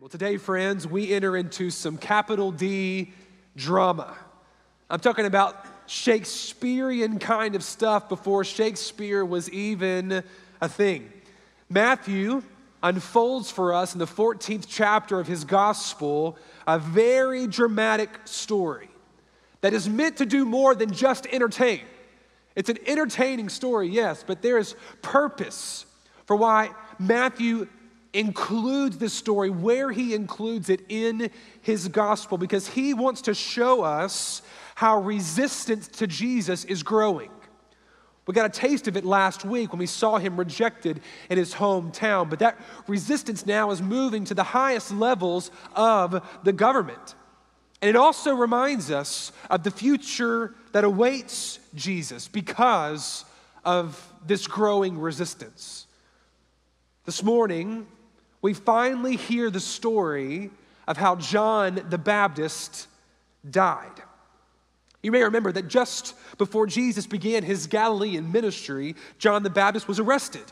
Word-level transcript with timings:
Well, 0.00 0.08
today, 0.08 0.36
friends, 0.36 0.86
we 0.86 1.12
enter 1.12 1.36
into 1.36 1.70
some 1.70 1.98
capital 1.98 2.52
D 2.52 3.12
drama. 3.56 4.16
I'm 4.88 5.00
talking 5.00 5.26
about 5.26 5.66
Shakespearean 5.86 7.18
kind 7.18 7.56
of 7.56 7.64
stuff 7.64 8.08
before 8.08 8.44
Shakespeare 8.44 9.24
was 9.24 9.50
even 9.50 10.22
a 10.60 10.68
thing. 10.68 11.12
Matthew 11.68 12.44
unfolds 12.80 13.50
for 13.50 13.74
us 13.74 13.92
in 13.92 13.98
the 13.98 14.06
14th 14.06 14.66
chapter 14.68 15.18
of 15.18 15.26
his 15.26 15.42
gospel 15.42 16.38
a 16.64 16.78
very 16.78 17.48
dramatic 17.48 18.20
story 18.24 18.90
that 19.62 19.72
is 19.72 19.88
meant 19.88 20.18
to 20.18 20.26
do 20.26 20.44
more 20.44 20.76
than 20.76 20.92
just 20.92 21.26
entertain. 21.26 21.80
It's 22.54 22.70
an 22.70 22.78
entertaining 22.86 23.48
story, 23.48 23.88
yes, 23.88 24.22
but 24.24 24.42
there 24.42 24.58
is 24.58 24.76
purpose 25.02 25.86
for 26.24 26.36
why 26.36 26.70
Matthew 27.00 27.66
includes 28.12 28.98
this 28.98 29.12
story, 29.12 29.50
where 29.50 29.90
he 29.90 30.14
includes 30.14 30.68
it 30.70 30.80
in 30.88 31.30
his 31.60 31.88
gospel, 31.88 32.38
because 32.38 32.66
he 32.66 32.94
wants 32.94 33.22
to 33.22 33.34
show 33.34 33.82
us 33.82 34.42
how 34.74 35.00
resistance 35.00 35.88
to 35.88 36.06
Jesus 36.06 36.64
is 36.64 36.82
growing. 36.82 37.30
We 38.26 38.34
got 38.34 38.46
a 38.46 38.60
taste 38.60 38.88
of 38.88 38.96
it 38.96 39.06
last 39.06 39.44
week 39.44 39.72
when 39.72 39.78
we 39.78 39.86
saw 39.86 40.18
him 40.18 40.36
rejected 40.36 41.00
in 41.30 41.38
his 41.38 41.54
hometown, 41.54 42.28
but 42.28 42.40
that 42.40 42.58
resistance 42.86 43.46
now 43.46 43.70
is 43.70 43.80
moving 43.80 44.24
to 44.26 44.34
the 44.34 44.44
highest 44.44 44.92
levels 44.92 45.50
of 45.74 46.22
the 46.44 46.52
government. 46.52 47.14
And 47.80 47.88
it 47.88 47.96
also 47.96 48.34
reminds 48.34 48.90
us 48.90 49.32
of 49.48 49.62
the 49.62 49.70
future 49.70 50.54
that 50.72 50.84
awaits 50.84 51.58
Jesus 51.74 52.28
because 52.28 53.24
of 53.64 54.12
this 54.26 54.46
growing 54.46 54.98
resistance. 54.98 55.86
This 57.06 57.22
morning, 57.22 57.86
we 58.42 58.54
finally 58.54 59.16
hear 59.16 59.50
the 59.50 59.60
story 59.60 60.50
of 60.86 60.96
how 60.96 61.16
John 61.16 61.80
the 61.90 61.98
Baptist 61.98 62.86
died. 63.48 64.02
You 65.02 65.12
may 65.12 65.22
remember 65.22 65.52
that 65.52 65.68
just 65.68 66.14
before 66.38 66.66
Jesus 66.66 67.06
began 67.06 67.42
his 67.42 67.66
Galilean 67.66 68.32
ministry, 68.32 68.96
John 69.18 69.42
the 69.42 69.50
Baptist 69.50 69.86
was 69.86 70.00
arrested. 70.00 70.44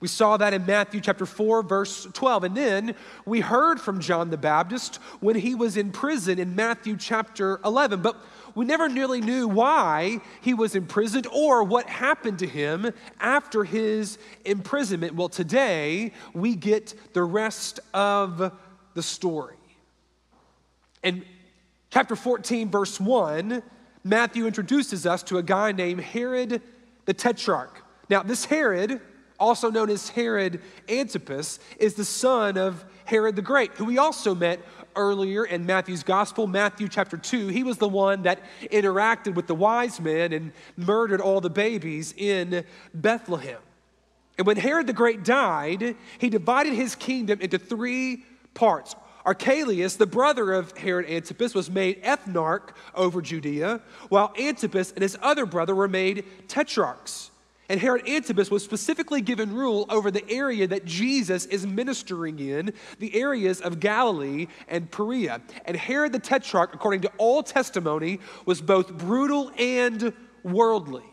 We 0.00 0.08
saw 0.08 0.36
that 0.38 0.52
in 0.52 0.66
Matthew 0.66 1.00
chapter 1.00 1.26
4, 1.26 1.62
verse 1.62 2.08
12. 2.12 2.44
And 2.44 2.56
then 2.56 2.94
we 3.24 3.38
heard 3.38 3.80
from 3.80 4.00
John 4.00 4.30
the 4.30 4.36
Baptist 4.36 4.96
when 5.20 5.36
he 5.36 5.54
was 5.54 5.76
in 5.76 5.92
prison 5.92 6.40
in 6.40 6.56
Matthew 6.56 6.96
chapter 6.96 7.60
11. 7.64 8.02
But 8.02 8.16
we 8.54 8.64
never 8.64 8.88
nearly 8.88 9.20
knew 9.20 9.48
why 9.48 10.20
he 10.40 10.54
was 10.54 10.74
imprisoned 10.74 11.26
or 11.28 11.64
what 11.64 11.88
happened 11.88 12.38
to 12.40 12.46
him 12.46 12.92
after 13.20 13.64
his 13.64 14.18
imprisonment. 14.44 15.14
Well, 15.14 15.28
today 15.28 16.12
we 16.34 16.54
get 16.54 16.94
the 17.12 17.22
rest 17.22 17.80
of 17.94 18.52
the 18.94 19.02
story. 19.02 19.56
In 21.02 21.24
chapter 21.90 22.14
14, 22.14 22.70
verse 22.70 23.00
1, 23.00 23.62
Matthew 24.04 24.46
introduces 24.46 25.06
us 25.06 25.22
to 25.24 25.38
a 25.38 25.42
guy 25.42 25.72
named 25.72 26.00
Herod 26.00 26.60
the 27.04 27.14
Tetrarch. 27.14 27.82
Now, 28.08 28.22
this 28.22 28.44
Herod, 28.44 29.00
also 29.38 29.70
known 29.70 29.90
as 29.90 30.08
Herod 30.08 30.60
Antipas, 30.88 31.58
is 31.78 31.94
the 31.94 32.04
son 32.04 32.56
of 32.56 32.84
Herod 33.04 33.36
the 33.36 33.42
Great, 33.42 33.72
who 33.74 33.84
we 33.84 33.98
also 33.98 34.34
met 34.34 34.60
earlier 34.96 35.44
in 35.44 35.66
Matthew's 35.66 36.02
gospel, 36.02 36.46
Matthew 36.46 36.88
chapter 36.88 37.16
2. 37.16 37.48
He 37.48 37.62
was 37.62 37.78
the 37.78 37.88
one 37.88 38.22
that 38.22 38.40
interacted 38.70 39.34
with 39.34 39.46
the 39.46 39.54
wise 39.54 40.00
men 40.00 40.32
and 40.32 40.52
murdered 40.76 41.20
all 41.20 41.40
the 41.40 41.50
babies 41.50 42.14
in 42.16 42.64
Bethlehem. 42.94 43.58
And 44.38 44.46
when 44.46 44.56
Herod 44.56 44.86
the 44.86 44.92
Great 44.92 45.24
died, 45.24 45.96
he 46.18 46.28
divided 46.28 46.74
his 46.74 46.94
kingdom 46.94 47.40
into 47.40 47.58
three 47.58 48.24
parts. 48.54 48.94
Archelaus, 49.24 49.96
the 49.96 50.06
brother 50.06 50.52
of 50.52 50.76
Herod 50.76 51.08
Antipas, 51.08 51.54
was 51.54 51.70
made 51.70 52.02
ethnarch 52.02 52.70
over 52.94 53.22
Judea, 53.22 53.80
while 54.08 54.32
Antipas 54.38 54.92
and 54.92 55.02
his 55.02 55.16
other 55.22 55.46
brother 55.46 55.74
were 55.74 55.88
made 55.88 56.24
tetrarchs. 56.48 57.30
And 57.72 57.80
Herod 57.80 58.06
Antipas 58.06 58.50
was 58.50 58.62
specifically 58.62 59.22
given 59.22 59.54
rule 59.54 59.86
over 59.88 60.10
the 60.10 60.30
area 60.30 60.66
that 60.66 60.84
Jesus 60.84 61.46
is 61.46 61.66
ministering 61.66 62.38
in, 62.38 62.74
the 62.98 63.18
areas 63.18 63.62
of 63.62 63.80
Galilee 63.80 64.48
and 64.68 64.90
Perea. 64.90 65.40
And 65.64 65.74
Herod 65.74 66.12
the 66.12 66.18
Tetrarch, 66.18 66.74
according 66.74 67.00
to 67.00 67.12
all 67.16 67.42
testimony, 67.42 68.20
was 68.44 68.60
both 68.60 68.92
brutal 68.92 69.50
and 69.58 70.12
worldly. 70.42 71.06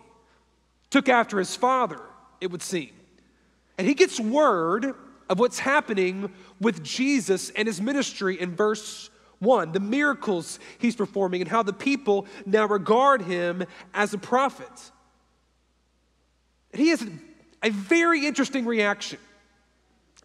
Took 0.90 1.08
after 1.08 1.40
his 1.40 1.56
father, 1.56 2.02
it 2.42 2.52
would 2.52 2.62
seem. 2.62 2.92
And 3.78 3.88
he 3.88 3.94
gets 3.94 4.20
word 4.20 4.96
of 5.30 5.40
what's 5.40 5.60
happening 5.60 6.30
with 6.60 6.84
Jesus 6.84 7.52
and 7.52 7.70
his 7.70 7.80
ministry 7.80 8.38
in 8.38 8.54
verse 8.54 9.10
1, 9.40 9.72
the 9.72 9.80
miracles 9.80 10.60
he's 10.78 10.98
performing, 10.98 11.40
and 11.40 11.50
how 11.50 11.64
the 11.64 11.72
people 11.72 12.28
now 12.46 12.66
regard 12.68 13.22
him 13.22 13.64
as 13.94 14.14
a 14.14 14.18
prophet. 14.18 14.92
And 16.72 16.82
he 16.82 16.90
has 16.90 17.06
a 17.64 17.70
very 17.70 18.26
interesting 18.26 18.66
reaction 18.66 19.20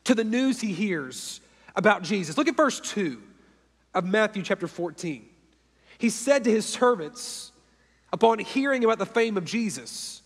to 0.05 0.15
the 0.15 0.25
news 0.25 0.61
he 0.61 0.73
hears 0.73 1.41
about 1.75 2.03
Jesus. 2.03 2.37
Look 2.37 2.49
at 2.49 2.57
verse 2.57 2.81
2 2.81 3.21
of 3.95 4.05
Matthew 4.05 4.43
chapter 4.43 4.69
14. 4.69 5.27
He 5.99 6.11
said 6.11 6.45
to 6.45 6.51
his 6.51 6.67
servants, 6.67 7.53
upon 8.13 8.39
hearing 8.39 8.85
about 8.85 8.99
the 8.99 9.07
fame 9.07 9.37
of 9.37 9.45
Jesus, 9.45 10.23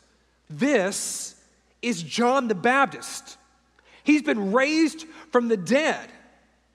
This 0.50 1.34
is 1.80 2.02
John 2.02 2.48
the 2.48 2.54
Baptist. 2.54 3.38
He's 4.04 4.22
been 4.22 4.52
raised 4.52 5.06
from 5.30 5.48
the 5.48 5.56
dead. 5.56 6.10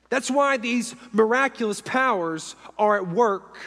That's 0.09 0.29
why 0.29 0.57
these 0.57 0.95
miraculous 1.11 1.81
powers 1.81 2.55
are 2.77 2.97
at 2.97 3.07
work 3.07 3.57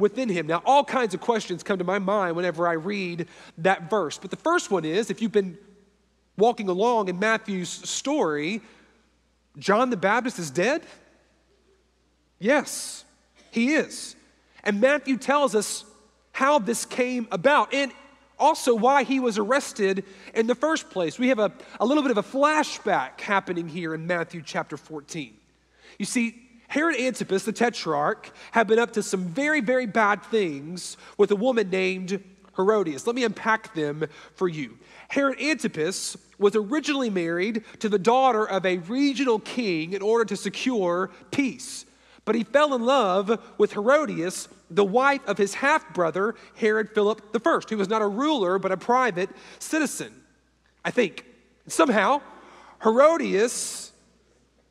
within 0.00 0.28
him. 0.28 0.46
Now, 0.46 0.62
all 0.64 0.84
kinds 0.84 1.14
of 1.14 1.20
questions 1.20 1.62
come 1.62 1.78
to 1.78 1.84
my 1.84 1.98
mind 1.98 2.36
whenever 2.36 2.66
I 2.66 2.72
read 2.72 3.28
that 3.58 3.88
verse. 3.88 4.18
But 4.18 4.30
the 4.30 4.36
first 4.36 4.70
one 4.70 4.84
is 4.84 5.10
if 5.10 5.22
you've 5.22 5.32
been 5.32 5.56
walking 6.36 6.68
along 6.68 7.08
in 7.08 7.18
Matthew's 7.18 7.68
story, 7.68 8.62
John 9.58 9.90
the 9.90 9.96
Baptist 9.96 10.38
is 10.38 10.50
dead? 10.50 10.82
Yes, 12.38 13.04
he 13.50 13.74
is. 13.74 14.16
And 14.64 14.80
Matthew 14.80 15.16
tells 15.16 15.54
us 15.54 15.84
how 16.32 16.58
this 16.58 16.84
came 16.84 17.28
about 17.30 17.74
and 17.74 17.92
also 18.38 18.74
why 18.74 19.04
he 19.04 19.20
was 19.20 19.38
arrested 19.38 20.04
in 20.34 20.46
the 20.46 20.54
first 20.54 20.88
place. 20.90 21.18
We 21.18 21.28
have 21.28 21.38
a, 21.38 21.52
a 21.78 21.84
little 21.84 22.02
bit 22.02 22.10
of 22.10 22.18
a 22.18 22.22
flashback 22.22 23.20
happening 23.20 23.68
here 23.68 23.94
in 23.94 24.06
Matthew 24.06 24.42
chapter 24.44 24.76
14. 24.76 25.34
You 25.98 26.06
see, 26.06 26.49
Herod 26.70 27.00
Antipas, 27.00 27.42
the 27.42 27.52
tetrarch, 27.52 28.30
had 28.52 28.68
been 28.68 28.78
up 28.78 28.92
to 28.92 29.02
some 29.02 29.24
very, 29.24 29.60
very 29.60 29.86
bad 29.86 30.22
things 30.22 30.96
with 31.18 31.32
a 31.32 31.36
woman 31.36 31.68
named 31.68 32.22
Herodias. 32.54 33.08
Let 33.08 33.16
me 33.16 33.24
unpack 33.24 33.74
them 33.74 34.04
for 34.36 34.48
you. 34.48 34.78
Herod 35.08 35.40
Antipas 35.40 36.16
was 36.38 36.54
originally 36.54 37.10
married 37.10 37.64
to 37.80 37.88
the 37.88 37.98
daughter 37.98 38.48
of 38.48 38.64
a 38.64 38.78
regional 38.78 39.40
king 39.40 39.94
in 39.94 40.00
order 40.00 40.24
to 40.26 40.36
secure 40.36 41.10
peace. 41.32 41.86
But 42.24 42.36
he 42.36 42.44
fell 42.44 42.72
in 42.74 42.84
love 42.84 43.40
with 43.58 43.72
Herodias, 43.72 44.48
the 44.70 44.84
wife 44.84 45.26
of 45.26 45.38
his 45.38 45.54
half 45.54 45.92
brother, 45.92 46.36
Herod 46.54 46.90
Philip 46.94 47.20
I, 47.34 47.60
who 47.68 47.78
was 47.78 47.88
not 47.88 48.00
a 48.00 48.06
ruler 48.06 48.60
but 48.60 48.70
a 48.70 48.76
private 48.76 49.30
citizen, 49.58 50.14
I 50.84 50.92
think. 50.92 51.24
Somehow, 51.66 52.22
Herodias 52.84 53.89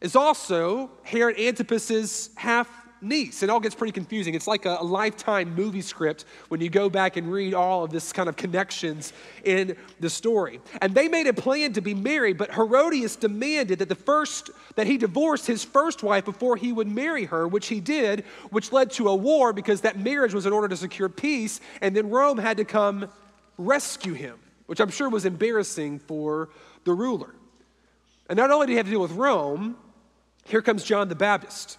is 0.02 0.16
also 0.16 0.90
Herod 1.04 1.38
Antipas's 1.38 2.30
half 2.36 2.70
niece. 3.02 3.44
It 3.44 3.50
all 3.50 3.60
gets 3.60 3.76
pretty 3.76 3.92
confusing. 3.92 4.34
It's 4.34 4.48
like 4.48 4.66
a, 4.66 4.78
a, 4.80 4.84
lifetime 4.84 5.56
movie 5.56 5.82
script 5.82 6.26
when 6.50 6.60
you 6.62 6.70
go 6.70 6.90
back 6.90 7.18
and 7.18 7.32
read 7.32 7.54
all 7.54 7.84
of 7.84 7.92
this 7.92 8.12
kind 8.12 8.28
of 8.28 8.36
connections 8.36 9.14
in 9.44 9.76
the 10.00 10.09
story. 10.09 10.59
And 10.82 10.94
they 10.94 11.08
made 11.08 11.28
a 11.28 11.34
plan 11.34 11.74
to 11.74 11.82
be 11.82 11.94
married, 11.94 12.38
but 12.38 12.54
Herodias 12.54 13.16
demanded 13.16 13.79
that 13.79 13.90
the 13.90 13.96
first 13.96 14.50
that 14.76 14.88
he 14.88 14.97
divorced 14.97 15.47
his 15.47 15.64
first 15.64 16.03
wife 16.03 16.26
before 16.26 16.56
he 16.56 16.72
would 16.72 16.88
marry 16.88 17.26
her, 17.26 17.47
which 17.47 17.68
he 17.68 17.79
did, 17.79 18.26
which 18.50 18.72
led 18.72 18.91
to 18.91 19.09
a 19.09 19.16
war 19.16 19.53
because 19.53 19.82
that 19.82 20.00
marriage 20.00 20.34
was 20.34 20.46
in 20.46 20.53
order 20.53 20.68
to 20.68 20.78
secure 20.78 21.09
peace, 21.09 21.59
and 21.82 21.96
then 21.96 22.09
Rome 22.09 22.38
had 22.38 22.58
to 22.58 22.66
come 22.66 23.08
rescue 23.58 24.14
him, 24.14 24.38
which 24.68 24.79
I'm 24.79 24.90
sure 24.90 25.09
was 25.09 25.26
embarrassing 25.26 26.00
for 26.00 26.50
the 26.85 26.94
ruler. 26.94 27.34
And 28.29 28.38
not 28.38 28.52
only 28.52 28.68
did 28.68 28.73
he 28.73 28.78
have 28.78 28.85
to 28.85 28.91
deal 28.91 29.02
with 29.02 29.12
Rome, 29.12 29.76
here 30.49 30.61
comes 30.61 30.84
John 30.84 31.09
the 31.09 31.16
Baptist. 31.16 31.78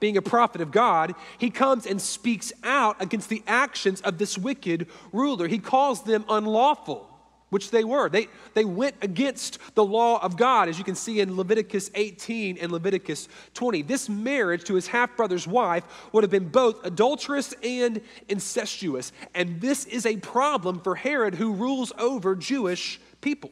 Being 0.00 0.16
a 0.16 0.22
prophet 0.22 0.60
of 0.60 0.70
God, 0.70 1.14
he 1.38 1.50
comes 1.50 1.84
and 1.84 2.00
speaks 2.00 2.52
out 2.62 3.02
against 3.02 3.28
the 3.28 3.42
actions 3.46 4.00
of 4.00 4.16
this 4.16 4.38
wicked 4.38 4.86
ruler. 5.12 5.48
He 5.48 5.58
calls 5.58 6.04
them 6.04 6.24
unlawful, 6.28 7.08
which 7.50 7.70
they 7.70 7.82
were. 7.82 8.08
They, 8.08 8.28
they 8.54 8.64
went 8.64 8.94
against 9.02 9.58
the 9.74 9.84
law 9.84 10.22
of 10.22 10.36
God, 10.36 10.68
as 10.68 10.78
you 10.78 10.84
can 10.84 10.94
see 10.94 11.20
in 11.20 11.36
Leviticus 11.36 11.90
18 11.94 12.58
and 12.58 12.70
Leviticus 12.70 13.28
20. 13.54 13.82
This 13.82 14.08
marriage 14.08 14.64
to 14.64 14.74
his 14.74 14.86
half 14.86 15.16
brother's 15.16 15.48
wife 15.48 15.84
would 16.12 16.22
have 16.22 16.30
been 16.30 16.48
both 16.48 16.86
adulterous 16.86 17.52
and 17.62 18.00
incestuous. 18.28 19.12
And 19.34 19.60
this 19.60 19.84
is 19.84 20.06
a 20.06 20.16
problem 20.18 20.80
for 20.80 20.94
Herod, 20.94 21.34
who 21.34 21.52
rules 21.52 21.92
over 21.98 22.36
Jewish 22.36 23.00
people. 23.20 23.50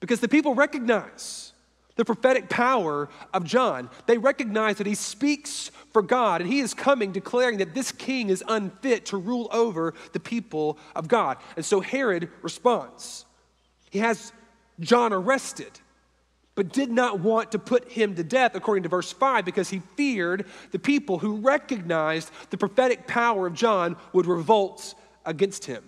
Because 0.00 0.20
the 0.20 0.28
people 0.28 0.54
recognize 0.54 1.52
the 1.98 2.04
prophetic 2.04 2.48
power 2.48 3.08
of 3.34 3.44
John. 3.44 3.90
They 4.06 4.18
recognize 4.18 4.78
that 4.78 4.86
he 4.86 4.94
speaks 4.94 5.72
for 5.92 6.00
God 6.00 6.40
and 6.40 6.50
he 6.50 6.60
is 6.60 6.72
coming 6.72 7.10
declaring 7.10 7.58
that 7.58 7.74
this 7.74 7.90
king 7.90 8.30
is 8.30 8.42
unfit 8.46 9.06
to 9.06 9.16
rule 9.16 9.48
over 9.50 9.92
the 10.12 10.20
people 10.20 10.78
of 10.94 11.08
God. 11.08 11.38
And 11.56 11.64
so 11.64 11.80
Herod 11.80 12.30
responds. 12.40 13.26
He 13.90 13.98
has 13.98 14.32
John 14.78 15.12
arrested, 15.12 15.72
but 16.54 16.72
did 16.72 16.90
not 16.90 17.18
want 17.18 17.50
to 17.52 17.58
put 17.58 17.90
him 17.90 18.14
to 18.14 18.22
death, 18.22 18.54
according 18.54 18.84
to 18.84 18.88
verse 18.88 19.10
5, 19.10 19.44
because 19.44 19.68
he 19.68 19.82
feared 19.96 20.46
the 20.70 20.78
people 20.78 21.18
who 21.18 21.38
recognized 21.38 22.30
the 22.50 22.56
prophetic 22.56 23.08
power 23.08 23.48
of 23.48 23.54
John 23.54 23.96
would 24.12 24.26
revolt 24.26 24.94
against 25.26 25.64
him. 25.64 25.82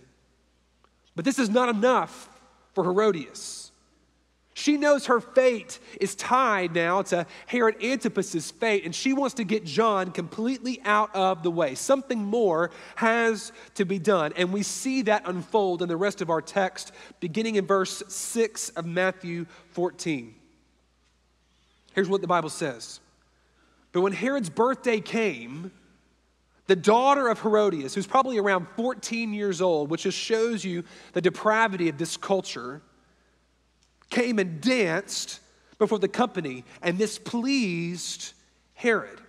But 1.15 1.25
this 1.25 1.39
is 1.39 1.51
not 1.51 1.69
enough 1.69 2.29
for 2.75 2.83
Herodias. 2.83 3.60
She 4.61 4.77
knows 4.77 5.07
her 5.07 5.21
fate 5.21 5.79
is 6.03 6.15
tied 6.15 6.75
now 6.75 7.01
to 7.03 7.27
Herod 7.47 7.83
Antipas's 7.83 8.51
fate, 8.51 8.85
and 8.85 8.95
she 8.95 9.15
wants 9.15 9.37
to 9.37 9.45
get 9.45 9.65
John 9.65 10.11
completely 10.11 10.83
out 10.85 11.17
of 11.17 11.43
the 11.43 11.51
way. 11.51 11.75
Something 11.75 12.23
more 12.23 12.71
has 12.97 13.53
to 13.77 13.87
be 13.87 13.99
done, 13.99 14.35
and 14.37 14.53
we 14.53 14.63
see 14.63 15.01
that 15.03 15.23
unfold 15.25 15.81
in 15.81 15.89
the 15.89 15.97
rest 15.97 16.21
of 16.21 16.29
our 16.29 16.43
text, 16.43 16.93
beginning 17.21 17.55
in 17.55 17.67
verse 17.67 18.03
6 18.07 18.69
of 18.71 18.85
Matthew 18.85 19.47
14. 19.71 20.35
Here's 21.95 22.11
what 22.11 22.21
the 22.21 22.27
Bible 22.27 22.51
says 22.51 23.01
But 23.93 24.03
when 24.03 24.13
Herod's 24.13 24.51
birthday 24.51 25.01
came, 25.01 25.73
the 26.67 26.77
daughter 26.77 27.29
of 27.29 27.41
Herodias, 27.41 27.95
who's 27.95 28.07
probably 28.07 28.37
around 28.37 28.67
14 28.77 29.33
years 29.33 29.63
old, 29.63 29.89
which 29.89 30.03
just 30.03 30.19
shows 30.19 30.67
you 30.67 30.85
the 31.15 31.23
depravity 31.23 31.89
of 31.89 31.97
this 31.97 32.19
culture, 32.19 32.83
came 34.11 34.39
and 34.39 34.61
danced 34.61 35.41
before 35.79 35.99
the 35.99 36.09
company, 36.09 36.65
and 36.83 36.99
this 36.99 37.19
pleased 37.19 38.35
Herod. 38.75 39.21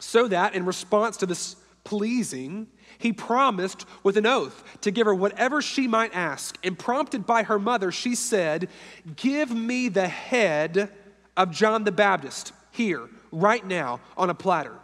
So 0.00 0.28
that 0.28 0.54
in 0.54 0.64
response 0.64 1.18
to 1.18 1.26
this 1.26 1.56
pleasing, 1.84 2.68
he 2.98 3.12
promised 3.12 3.86
with 4.02 4.16
an 4.16 4.26
oath 4.26 4.62
to 4.82 4.90
give 4.90 5.06
her 5.06 5.14
whatever 5.14 5.60
she 5.62 5.86
might 5.86 6.14
ask. 6.14 6.58
And 6.64 6.78
prompted 6.78 7.26
by 7.26 7.44
her 7.44 7.58
mother, 7.58 7.90
she 7.92 8.14
said, 8.14 8.68
Give 9.16 9.50
me 9.50 9.88
the 9.88 10.08
head 10.08 10.90
of 11.36 11.50
John 11.50 11.84
the 11.84 11.92
Baptist 11.92 12.52
here, 12.70 13.08
right 13.32 13.64
now, 13.66 14.00
on 14.16 14.30
a 14.30 14.34
platter. 14.34 14.76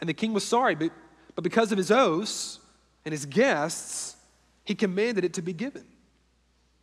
And 0.00 0.08
the 0.08 0.14
king 0.14 0.32
was 0.32 0.44
sorry, 0.44 0.74
but, 0.74 0.90
but 1.34 1.44
because 1.44 1.72
of 1.72 1.78
his 1.78 1.90
oaths 1.90 2.60
and 3.04 3.12
his 3.12 3.26
guests, 3.26 4.16
he 4.64 4.74
commanded 4.74 5.24
it 5.24 5.34
to 5.34 5.42
be 5.42 5.52
given. 5.52 5.84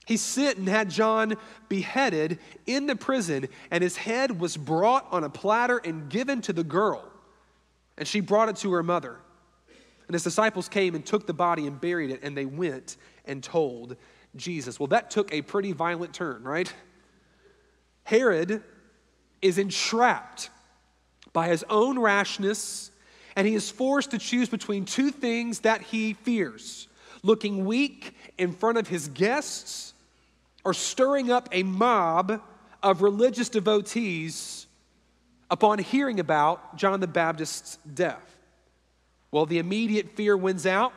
He 0.05 0.17
sent 0.17 0.57
and 0.57 0.67
had 0.67 0.89
John 0.89 1.35
beheaded 1.69 2.39
in 2.65 2.87
the 2.87 2.95
prison, 2.95 3.47
and 3.71 3.81
his 3.81 3.95
head 3.95 4.39
was 4.39 4.57
brought 4.57 5.07
on 5.11 5.23
a 5.23 5.29
platter 5.29 5.77
and 5.77 6.09
given 6.09 6.41
to 6.41 6.53
the 6.53 6.63
girl. 6.63 7.03
And 7.97 8.07
she 8.07 8.19
brought 8.19 8.49
it 8.49 8.57
to 8.57 8.73
her 8.73 8.83
mother. 8.83 9.17
And 10.07 10.13
his 10.13 10.23
disciples 10.23 10.67
came 10.67 10.95
and 10.95 11.05
took 11.05 11.25
the 11.25 11.33
body 11.33 11.67
and 11.67 11.79
buried 11.79 12.11
it, 12.11 12.21
and 12.23 12.35
they 12.35 12.45
went 12.45 12.97
and 13.25 13.41
told 13.41 13.95
Jesus. 14.35 14.79
Well, 14.79 14.87
that 14.87 15.09
took 15.09 15.33
a 15.33 15.41
pretty 15.41 15.71
violent 15.71 16.13
turn, 16.13 16.43
right? 16.43 16.71
Herod 18.03 18.61
is 19.41 19.57
entrapped 19.57 20.49
by 21.31 21.47
his 21.47 21.63
own 21.69 21.97
rashness, 21.97 22.91
and 23.37 23.47
he 23.47 23.55
is 23.55 23.71
forced 23.71 24.11
to 24.11 24.17
choose 24.17 24.49
between 24.49 24.83
two 24.83 25.11
things 25.11 25.61
that 25.61 25.81
he 25.81 26.13
fears 26.13 26.89
looking 27.23 27.65
weak 27.65 28.15
in 28.37 28.51
front 28.51 28.77
of 28.77 28.87
his 28.87 29.07
guests 29.07 29.92
or 30.63 30.73
stirring 30.73 31.31
up 31.31 31.49
a 31.51 31.63
mob 31.63 32.41
of 32.81 33.01
religious 33.01 33.49
devotees 33.49 34.67
upon 35.49 35.79
hearing 35.79 36.19
about 36.19 36.77
John 36.77 36.99
the 36.99 37.07
Baptist's 37.07 37.77
death. 37.93 38.37
Well, 39.31 39.45
the 39.45 39.59
immediate 39.59 40.15
fear 40.15 40.37
wins 40.37 40.65
out, 40.65 40.93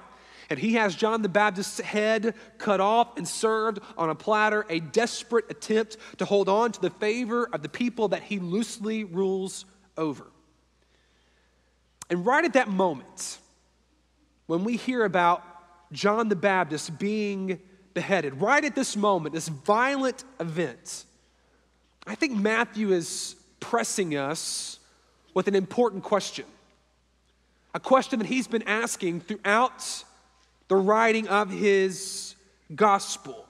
and 0.50 0.58
he 0.58 0.74
has 0.74 0.94
John 0.94 1.22
the 1.22 1.28
Baptist's 1.28 1.80
head 1.80 2.34
cut 2.58 2.80
off 2.80 3.16
and 3.16 3.26
served 3.26 3.80
on 3.96 4.10
a 4.10 4.14
platter, 4.14 4.64
a 4.68 4.80
desperate 4.80 5.46
attempt 5.50 5.96
to 6.18 6.24
hold 6.24 6.48
on 6.48 6.72
to 6.72 6.80
the 6.80 6.90
favor 6.90 7.48
of 7.52 7.62
the 7.62 7.68
people 7.68 8.08
that 8.08 8.22
he 8.22 8.38
loosely 8.38 9.04
rules 9.04 9.64
over. 9.96 10.26
And 12.08 12.24
right 12.24 12.44
at 12.44 12.52
that 12.52 12.68
moment, 12.68 13.38
when 14.46 14.64
we 14.64 14.76
hear 14.76 15.04
about 15.04 15.42
John 15.92 16.28
the 16.28 16.36
Baptist 16.36 16.98
being 16.98 17.60
beheaded. 17.96 18.42
Right 18.42 18.62
at 18.62 18.74
this 18.74 18.94
moment, 18.94 19.34
this 19.34 19.48
violent 19.48 20.22
event, 20.38 21.06
I 22.06 22.14
think 22.14 22.36
Matthew 22.36 22.92
is 22.92 23.36
pressing 23.58 24.14
us 24.14 24.78
with 25.32 25.48
an 25.48 25.54
important 25.54 26.02
question. 26.04 26.44
A 27.74 27.80
question 27.80 28.18
that 28.18 28.28
he's 28.28 28.46
been 28.46 28.64
asking 28.64 29.22
throughout 29.22 30.04
the 30.68 30.76
writing 30.76 31.26
of 31.28 31.50
his 31.50 32.34
gospel 32.74 33.46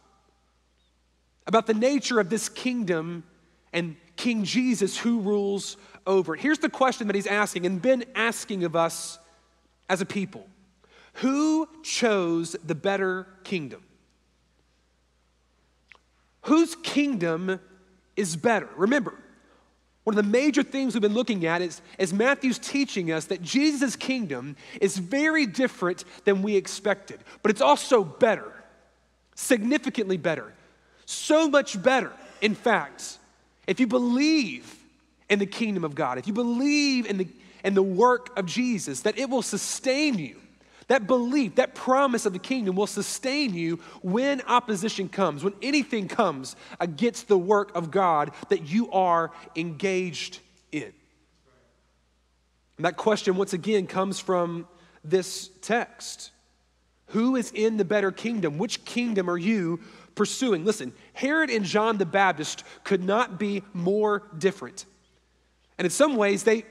about 1.49 1.67
the 1.67 1.75
nature 1.75 2.21
of 2.21 2.31
this 2.31 2.49
kingdom 2.49 3.25
and 3.73 3.97
King 4.15 4.45
Jesus 4.45 4.97
who 4.97 5.19
rules 5.19 5.77
over 6.07 6.37
it. 6.37 6.41
Here's 6.41 6.61
the 6.61 6.71
question 6.71 7.09
that 7.09 7.17
he's 7.17 7.27
asking 7.27 7.67
and 7.67 7.83
been 7.83 8.05
asking 8.15 8.63
of 8.63 8.77
us 8.77 9.19
as 9.89 10.01
a 10.01 10.07
people 10.07 10.47
Who 11.15 11.69
chose 11.83 12.55
the 12.65 12.77
better 12.77 13.27
kingdom? 13.43 13.83
Whose 16.47 16.77
kingdom 16.77 17.59
is 18.15 18.37
better? 18.37 18.69
Remember, 18.77 19.15
one 20.05 20.17
of 20.17 20.25
the 20.25 20.31
major 20.31 20.63
things 20.63 20.95
we've 20.95 21.03
been 21.03 21.13
looking 21.13 21.45
at 21.45 21.61
is, 21.61 21.83
is 21.99 22.13
Matthew's 22.13 22.61
teaching 22.61 23.11
us 23.11 23.25
that 23.27 23.43
Jesus' 23.43 23.97
kingdom 23.97 24.55
is 24.81 24.97
very 24.97 25.45
different 25.45 26.05
than 26.25 26.43
we 26.43 26.55
expected, 26.55 27.19
but 27.43 27.51
it's 27.51 27.61
also 27.61 28.05
better, 28.05 28.53
significantly 29.35 30.17
better, 30.17 30.53
so 31.05 31.51
much 31.51 31.83
better. 31.83 32.13
In 32.41 32.55
fact, 32.55 33.19
if 33.67 33.81
you 33.81 33.89
believe 33.89 34.73
in 35.29 35.41
the 35.41 35.47
kingdom 35.47 35.83
of 35.83 35.97
God, 35.97 36.17
if 36.17 36.29
you 36.29 36.33
believe 36.33 37.07
in 37.07 37.19
the, 37.19 37.27
in 37.65 37.75
the 37.75 37.83
work 37.83 38.39
of 38.39 38.47
Jesus, 38.47 39.01
that 39.01 39.19
it 39.19 39.29
will 39.29 39.43
sustain 39.43 40.17
you 40.17 40.37
that 40.89 41.07
belief, 41.07 41.57
that 41.57 41.75
promise 41.75 42.27
of 42.27 42.33
the 42.33 42.39
kingdom 42.39 42.77
will 42.77 42.87
sustain 42.87 43.55
you 43.55 43.81
when 44.03 44.41
opposition 44.43 45.09
comes, 45.09 45.43
when 45.43 45.55
anything 45.61 46.07
comes 46.07 46.55
against 46.79 47.27
the 47.27 47.39
work 47.39 47.75
of 47.75 47.91
God 47.91 48.31
that 48.51 48.69
you 48.69 48.91
are 48.93 49.33
engaged 49.57 50.39
in. 50.71 50.93
And 52.77 52.85
that 52.85 52.97
question, 52.97 53.37
once 53.37 53.53
again, 53.53 53.87
comes 53.87 54.21
from 54.21 54.69
this 55.03 55.51
text 55.61 56.31
Who 57.07 57.37
is 57.37 57.51
in 57.53 57.79
the 57.79 57.85
better 57.85 58.13
kingdom? 58.13 58.59
Which 58.59 58.85
kingdom 58.85 59.29
are 59.29 59.39
you 59.39 59.81
pursuing? 60.15 60.65
Listen, 60.65 60.93
Herod 61.15 61.51
and 61.51 61.65
John 61.65 61.99
the 61.99 62.07
Baptist 62.07 62.63
could 62.85 63.03
not 63.03 63.39
be 63.41 63.63
more 63.73 64.23
different. 64.39 64.85
And 65.79 65.85
in 65.85 65.91
some 65.91 66.17
ways, 66.17 66.45
they 66.45 66.65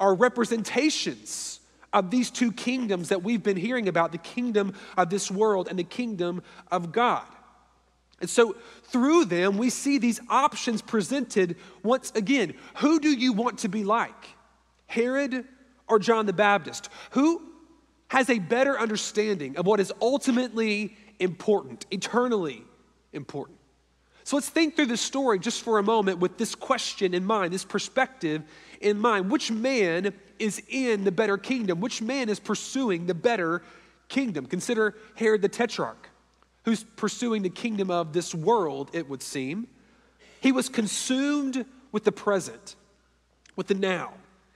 are 0.00 0.14
representations 0.14 1.59
of 1.92 2.10
these 2.10 2.30
two 2.30 2.52
kingdoms 2.52 3.08
that 3.08 3.22
we've 3.22 3.42
been 3.42 3.56
hearing 3.56 3.88
about 3.88 4.12
the 4.12 4.18
kingdom 4.18 4.74
of 4.96 5.10
this 5.10 5.30
world 5.30 5.68
and 5.68 5.78
the 5.78 5.84
kingdom 5.84 6.42
of 6.70 6.92
God. 6.92 7.26
And 8.20 8.28
so, 8.28 8.54
through 8.84 9.24
them, 9.26 9.56
we 9.56 9.70
see 9.70 9.98
these 9.98 10.20
options 10.28 10.82
presented 10.82 11.56
once 11.82 12.12
again. 12.14 12.54
Who 12.76 13.00
do 13.00 13.08
you 13.08 13.32
want 13.32 13.60
to 13.60 13.68
be 13.68 13.82
like? 13.82 14.12
Herod 14.86 15.46
or 15.88 15.98
John 15.98 16.26
the 16.26 16.32
Baptist? 16.32 16.90
Who 17.12 17.40
has 18.08 18.28
a 18.28 18.38
better 18.38 18.78
understanding 18.78 19.56
of 19.56 19.66
what 19.66 19.80
is 19.80 19.92
ultimately 20.02 20.96
important, 21.18 21.86
eternally 21.90 22.62
important? 23.12 23.59
So 24.24 24.36
let's 24.36 24.48
think 24.48 24.76
through 24.76 24.86
this 24.86 25.00
story 25.00 25.38
just 25.38 25.62
for 25.62 25.78
a 25.78 25.82
moment 25.82 26.18
with 26.18 26.36
this 26.36 26.54
question 26.54 27.14
in 27.14 27.24
mind, 27.24 27.52
this 27.52 27.64
perspective 27.64 28.42
in 28.80 28.98
mind. 28.98 29.30
Which 29.30 29.50
man 29.50 30.12
is 30.38 30.62
in 30.68 31.04
the 31.04 31.12
better 31.12 31.38
kingdom? 31.38 31.80
Which 31.80 32.02
man 32.02 32.28
is 32.28 32.38
pursuing 32.38 33.06
the 33.06 33.14
better 33.14 33.62
kingdom? 34.08 34.46
Consider 34.46 34.94
Herod 35.14 35.42
the 35.42 35.48
Tetrarch, 35.48 36.08
who's 36.64 36.84
pursuing 36.84 37.42
the 37.42 37.50
kingdom 37.50 37.90
of 37.90 38.12
this 38.12 38.34
world, 38.34 38.90
it 38.92 39.08
would 39.08 39.22
seem. 39.22 39.66
He 40.40 40.52
was 40.52 40.68
consumed 40.68 41.64
with 41.92 42.04
the 42.04 42.12
present, 42.12 42.76
with 43.56 43.66
the 43.66 43.74
now. 43.74 44.12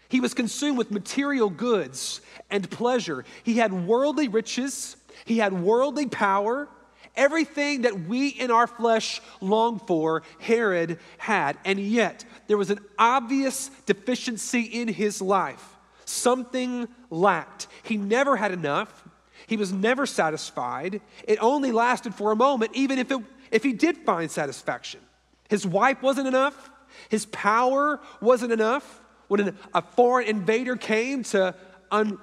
He 0.08 0.20
was 0.20 0.34
consumed 0.34 0.78
with 0.78 0.90
material 0.90 1.50
goods 1.50 2.20
and 2.50 2.70
pleasure. 2.70 3.24
He 3.42 3.58
had 3.58 3.72
worldly 3.72 4.28
riches, 4.28 4.96
he 5.24 5.38
had 5.38 5.52
worldly 5.52 6.06
power, 6.06 6.68
Everything 7.16 7.82
that 7.82 8.08
we 8.08 8.28
in 8.28 8.50
our 8.50 8.66
flesh 8.66 9.20
long 9.40 9.78
for, 9.78 10.22
Herod 10.40 10.98
had. 11.18 11.56
And 11.64 11.78
yet, 11.78 12.24
there 12.48 12.58
was 12.58 12.70
an 12.70 12.80
obvious 12.98 13.70
deficiency 13.86 14.62
in 14.62 14.88
his 14.88 15.22
life. 15.22 15.76
Something 16.04 16.88
lacked. 17.10 17.68
He 17.82 17.96
never 17.96 18.36
had 18.36 18.52
enough. 18.52 19.04
He 19.46 19.56
was 19.56 19.72
never 19.72 20.06
satisfied. 20.06 21.00
It 21.26 21.38
only 21.40 21.72
lasted 21.72 22.14
for 22.14 22.32
a 22.32 22.36
moment, 22.36 22.72
even 22.74 22.98
if, 22.98 23.10
it, 23.10 23.20
if 23.50 23.62
he 23.62 23.72
did 23.72 23.98
find 23.98 24.30
satisfaction. 24.30 25.00
His 25.48 25.66
wife 25.66 26.02
wasn't 26.02 26.28
enough. 26.28 26.70
His 27.08 27.26
power 27.26 28.00
wasn't 28.20 28.52
enough 28.52 29.02
when 29.28 29.40
an, 29.40 29.58
a 29.72 29.82
foreign 29.82 30.26
invader 30.26 30.76
came 30.76 31.22
to 31.24 31.54
un, 31.90 32.18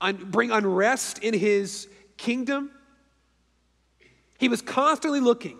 un, 0.00 0.16
bring 0.30 0.50
unrest 0.50 1.18
in 1.18 1.34
his 1.34 1.88
kingdom. 2.16 2.70
He 4.38 4.48
was 4.48 4.62
constantly 4.62 5.20
looking 5.20 5.58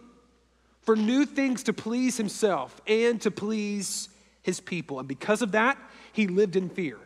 for 0.83 0.97
new 0.97 1.25
things 1.25 1.63
to 1.65 1.73
please 1.73 2.17
himself 2.17 2.81
and 2.87 3.21
to 3.23 3.31
please 3.31 4.09
his 4.43 4.61
people. 4.61 4.99
And 4.99 5.09
because 5.09 5.43
of 5.43 5.53
that, 5.53 5.79
he 6.13 6.27
lived 6.27 6.57
in 6.57 6.69
fear. 6.69 6.99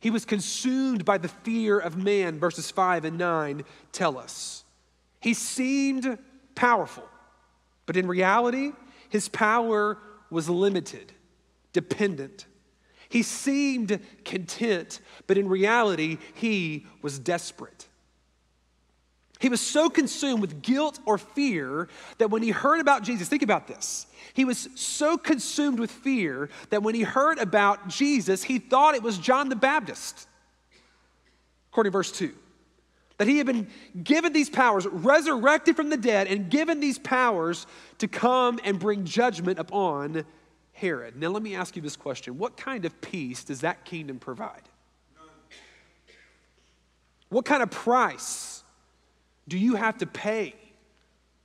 He 0.00 0.10
was 0.10 0.24
consumed 0.24 1.04
by 1.04 1.18
the 1.18 1.28
fear 1.28 1.78
of 1.78 1.96
man, 1.96 2.38
verses 2.38 2.70
5 2.70 3.04
and 3.04 3.18
9 3.18 3.64
tell 3.92 4.18
us. 4.18 4.64
He 5.20 5.34
seemed 5.34 6.18
powerful, 6.56 7.08
but 7.86 7.96
in 7.96 8.08
reality, 8.08 8.72
his 9.08 9.28
power 9.28 9.98
was 10.30 10.48
limited, 10.48 11.12
dependent. 11.72 12.46
He 13.08 13.22
seemed 13.22 14.00
content, 14.24 15.00
but 15.26 15.38
in 15.38 15.46
reality, 15.46 16.18
he 16.34 16.86
was 17.02 17.18
desperate. 17.18 17.86
He 19.42 19.48
was 19.48 19.60
so 19.60 19.90
consumed 19.90 20.40
with 20.40 20.62
guilt 20.62 21.00
or 21.04 21.18
fear 21.18 21.88
that 22.18 22.30
when 22.30 22.44
he 22.44 22.50
heard 22.50 22.78
about 22.78 23.02
Jesus, 23.02 23.28
think 23.28 23.42
about 23.42 23.66
this. 23.66 24.06
He 24.34 24.44
was 24.44 24.68
so 24.76 25.18
consumed 25.18 25.80
with 25.80 25.90
fear 25.90 26.48
that 26.70 26.84
when 26.84 26.94
he 26.94 27.02
heard 27.02 27.40
about 27.40 27.88
Jesus, 27.88 28.44
he 28.44 28.60
thought 28.60 28.94
it 28.94 29.02
was 29.02 29.18
John 29.18 29.48
the 29.48 29.56
Baptist. 29.56 30.28
According 31.72 31.90
to 31.90 31.98
verse 31.98 32.12
2. 32.12 32.32
That 33.18 33.26
he 33.26 33.38
had 33.38 33.48
been 33.48 33.66
given 34.04 34.32
these 34.32 34.48
powers, 34.48 34.86
resurrected 34.86 35.74
from 35.74 35.90
the 35.90 35.96
dead, 35.96 36.28
and 36.28 36.48
given 36.48 36.78
these 36.78 37.00
powers 37.00 37.66
to 37.98 38.06
come 38.06 38.60
and 38.62 38.78
bring 38.78 39.04
judgment 39.04 39.58
upon 39.58 40.24
Herod. 40.72 41.16
Now, 41.16 41.30
let 41.30 41.42
me 41.42 41.56
ask 41.56 41.74
you 41.74 41.82
this 41.82 41.96
question 41.96 42.38
What 42.38 42.56
kind 42.56 42.84
of 42.84 43.00
peace 43.00 43.42
does 43.42 43.62
that 43.62 43.84
kingdom 43.84 44.20
provide? 44.20 44.62
What 47.28 47.44
kind 47.44 47.64
of 47.64 47.72
price 47.72 48.61
do 49.48 49.58
you 49.58 49.74
have 49.74 49.98
to 49.98 50.06
pay 50.06 50.54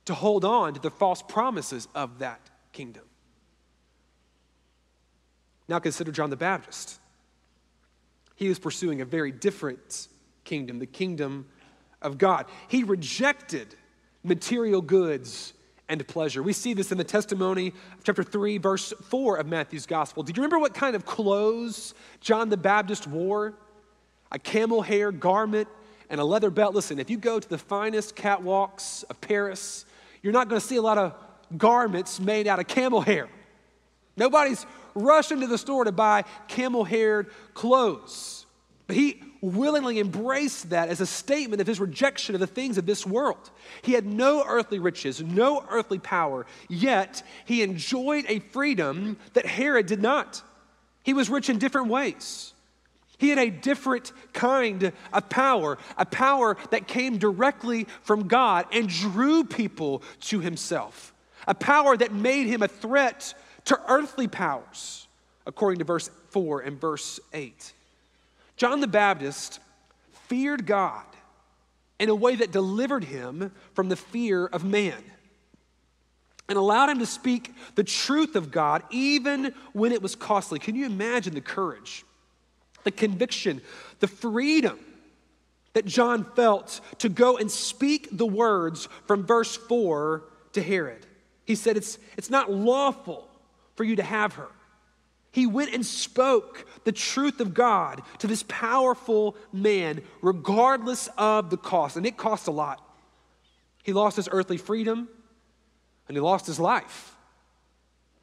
to 0.04 0.14
hold 0.14 0.44
on 0.44 0.74
to 0.74 0.80
the 0.80 0.90
false 0.90 1.22
promises 1.22 1.88
of 1.94 2.20
that 2.20 2.40
kingdom? 2.72 3.04
Now 5.68 5.78
consider 5.78 6.10
John 6.10 6.30
the 6.30 6.36
Baptist. 6.36 6.98
He 8.36 8.48
was 8.48 8.58
pursuing 8.58 9.00
a 9.00 9.04
very 9.04 9.32
different 9.32 10.08
kingdom, 10.44 10.78
the 10.78 10.86
kingdom 10.86 11.46
of 12.00 12.18
God. 12.18 12.46
He 12.68 12.84
rejected 12.84 13.74
material 14.22 14.80
goods 14.80 15.52
and 15.88 16.06
pleasure. 16.06 16.42
We 16.42 16.52
see 16.52 16.74
this 16.74 16.92
in 16.92 16.98
the 16.98 17.04
testimony 17.04 17.68
of 17.68 18.04
chapter 18.04 18.22
3, 18.22 18.58
verse 18.58 18.92
4 19.08 19.36
of 19.36 19.46
Matthew's 19.46 19.86
gospel. 19.86 20.22
Do 20.22 20.30
you 20.30 20.36
remember 20.36 20.58
what 20.58 20.74
kind 20.74 20.94
of 20.94 21.04
clothes 21.04 21.94
John 22.20 22.48
the 22.48 22.56
Baptist 22.56 23.06
wore? 23.06 23.54
A 24.30 24.38
camel 24.38 24.82
hair 24.82 25.10
garment 25.10 25.68
and 26.10 26.20
a 26.20 26.24
leather 26.24 26.50
belt. 26.50 26.74
Listen, 26.74 26.98
if 26.98 27.10
you 27.10 27.16
go 27.16 27.38
to 27.38 27.48
the 27.48 27.58
finest 27.58 28.16
catwalks 28.16 29.04
of 29.10 29.20
Paris, 29.20 29.84
you're 30.22 30.32
not 30.32 30.48
going 30.48 30.60
to 30.60 30.66
see 30.66 30.76
a 30.76 30.82
lot 30.82 30.98
of 30.98 31.14
garments 31.56 32.20
made 32.20 32.46
out 32.46 32.58
of 32.58 32.66
camel 32.66 33.00
hair. 33.00 33.28
Nobody's 34.16 34.66
rushing 34.94 35.40
to 35.40 35.46
the 35.46 35.58
store 35.58 35.84
to 35.84 35.92
buy 35.92 36.24
camel 36.48 36.84
haired 36.84 37.30
clothes. 37.54 38.46
But 38.86 38.96
he 38.96 39.22
willingly 39.40 40.00
embraced 40.00 40.70
that 40.70 40.88
as 40.88 41.00
a 41.00 41.06
statement 41.06 41.60
of 41.60 41.66
his 41.66 41.78
rejection 41.78 42.34
of 42.34 42.40
the 42.40 42.46
things 42.46 42.78
of 42.78 42.86
this 42.86 43.06
world. 43.06 43.50
He 43.82 43.92
had 43.92 44.06
no 44.06 44.42
earthly 44.44 44.78
riches, 44.78 45.22
no 45.22 45.64
earthly 45.70 45.98
power, 45.98 46.46
yet 46.68 47.22
he 47.44 47.62
enjoyed 47.62 48.24
a 48.28 48.40
freedom 48.40 49.18
that 49.34 49.46
Herod 49.46 49.86
did 49.86 50.02
not. 50.02 50.42
He 51.04 51.12
was 51.12 51.30
rich 51.30 51.48
in 51.48 51.58
different 51.58 51.88
ways. 51.88 52.54
He 53.18 53.30
had 53.30 53.38
a 53.38 53.50
different 53.50 54.12
kind 54.32 54.92
of 55.12 55.28
power, 55.28 55.76
a 55.96 56.06
power 56.06 56.56
that 56.70 56.86
came 56.86 57.18
directly 57.18 57.86
from 58.02 58.28
God 58.28 58.66
and 58.72 58.88
drew 58.88 59.44
people 59.44 60.02
to 60.22 60.38
himself, 60.40 61.12
a 61.46 61.54
power 61.54 61.96
that 61.96 62.12
made 62.12 62.46
him 62.46 62.62
a 62.62 62.68
threat 62.68 63.34
to 63.66 63.78
earthly 63.88 64.28
powers, 64.28 65.08
according 65.46 65.80
to 65.80 65.84
verse 65.84 66.08
4 66.30 66.60
and 66.60 66.80
verse 66.80 67.18
8. 67.32 67.72
John 68.56 68.80
the 68.80 68.86
Baptist 68.86 69.58
feared 70.28 70.64
God 70.64 71.04
in 71.98 72.08
a 72.10 72.14
way 72.14 72.36
that 72.36 72.52
delivered 72.52 73.04
him 73.04 73.50
from 73.74 73.88
the 73.88 73.96
fear 73.96 74.46
of 74.46 74.64
man 74.64 75.02
and 76.48 76.56
allowed 76.56 76.88
him 76.88 77.00
to 77.00 77.06
speak 77.06 77.52
the 77.74 77.84
truth 77.84 78.36
of 78.36 78.50
God 78.50 78.82
even 78.90 79.52
when 79.72 79.92
it 79.92 80.00
was 80.00 80.14
costly. 80.14 80.58
Can 80.58 80.76
you 80.76 80.86
imagine 80.86 81.34
the 81.34 81.40
courage? 81.40 82.04
The 82.88 82.92
conviction, 82.92 83.60
the 84.00 84.08
freedom 84.08 84.78
that 85.74 85.84
John 85.84 86.24
felt 86.24 86.80
to 87.00 87.10
go 87.10 87.36
and 87.36 87.50
speak 87.50 88.08
the 88.10 88.24
words 88.24 88.88
from 89.06 89.26
verse 89.26 89.54
4 89.54 90.24
to 90.54 90.62
Herod. 90.62 91.04
He 91.44 91.54
said, 91.54 91.76
It's, 91.76 91.98
it's 92.16 92.30
not 92.30 92.50
lawful 92.50 93.28
for 93.76 93.84
you 93.84 93.96
to 93.96 94.02
have 94.02 94.32
her. 94.36 94.48
He 95.32 95.46
went 95.46 95.74
and 95.74 95.84
spoke 95.84 96.66
the 96.84 96.92
truth 96.92 97.40
of 97.40 97.52
God 97.52 98.00
to 98.20 98.26
this 98.26 98.42
powerful 98.48 99.36
man, 99.52 100.00
regardless 100.22 101.10
of 101.18 101.50
the 101.50 101.58
cost. 101.58 101.98
And 101.98 102.06
it 102.06 102.16
cost 102.16 102.46
a 102.46 102.52
lot. 102.52 102.82
He 103.82 103.92
lost 103.92 104.16
his 104.16 104.30
earthly 104.32 104.56
freedom 104.56 105.10
and 106.08 106.16
he 106.16 106.22
lost 106.22 106.46
his 106.46 106.58
life 106.58 107.14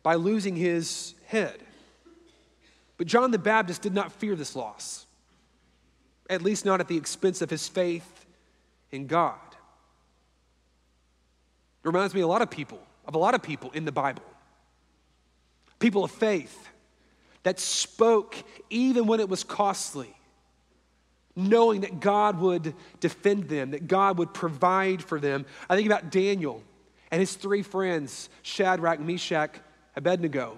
by 0.02 0.16
losing 0.16 0.56
his 0.56 1.14
head. 1.28 1.60
But 2.98 3.08
John 3.08 3.32
the 3.32 3.40
Baptist 3.40 3.82
did 3.82 3.94
not 3.94 4.12
fear 4.12 4.36
this 4.36 4.56
loss, 4.56 5.06
at 6.30 6.42
least 6.42 6.66
not 6.66 6.80
at 6.80 6.88
the 6.88 6.98
expense 6.98 7.42
of 7.42 7.50
his 7.50 7.68
faith 7.68 8.26
in 8.92 9.08
God. 9.08 9.36
It 11.84 11.88
reminds 11.88 12.14
me 12.14 12.22
a 12.22 12.28
lot 12.28 12.42
of 12.42 12.50
people, 12.50 12.80
of 13.06 13.16
a 13.16 13.18
lot 13.18 13.34
of 13.34 13.44
people 13.44 13.72
in 13.72 13.86
the 13.86 13.92
Bible. 13.92 14.24
People 15.80 16.04
of 16.04 16.12
faith 16.12 16.70
that 17.44 17.60
spoke 17.60 18.36
even 18.70 19.06
when 19.06 19.20
it 19.20 19.30
was 19.30 19.44
costly, 19.44 20.16
knowing 21.36 21.82
that 21.82 22.00
God 22.00 22.40
would 22.40 22.74
defend 23.02 23.50
them, 23.50 23.72
that 23.72 23.88
God 23.88 24.18
would 24.18 24.34
provide 24.34 25.04
for 25.04 25.20
them. 25.20 25.46
I 25.70 25.76
think 25.76 25.86
about 25.86 26.10
Daniel 26.10 26.64
and 27.12 27.20
his 27.20 27.36
three 27.36 27.62
friends, 27.62 28.30
Shadrach, 28.42 29.00
Meshach, 29.00 29.60
Abednego, 29.96 30.58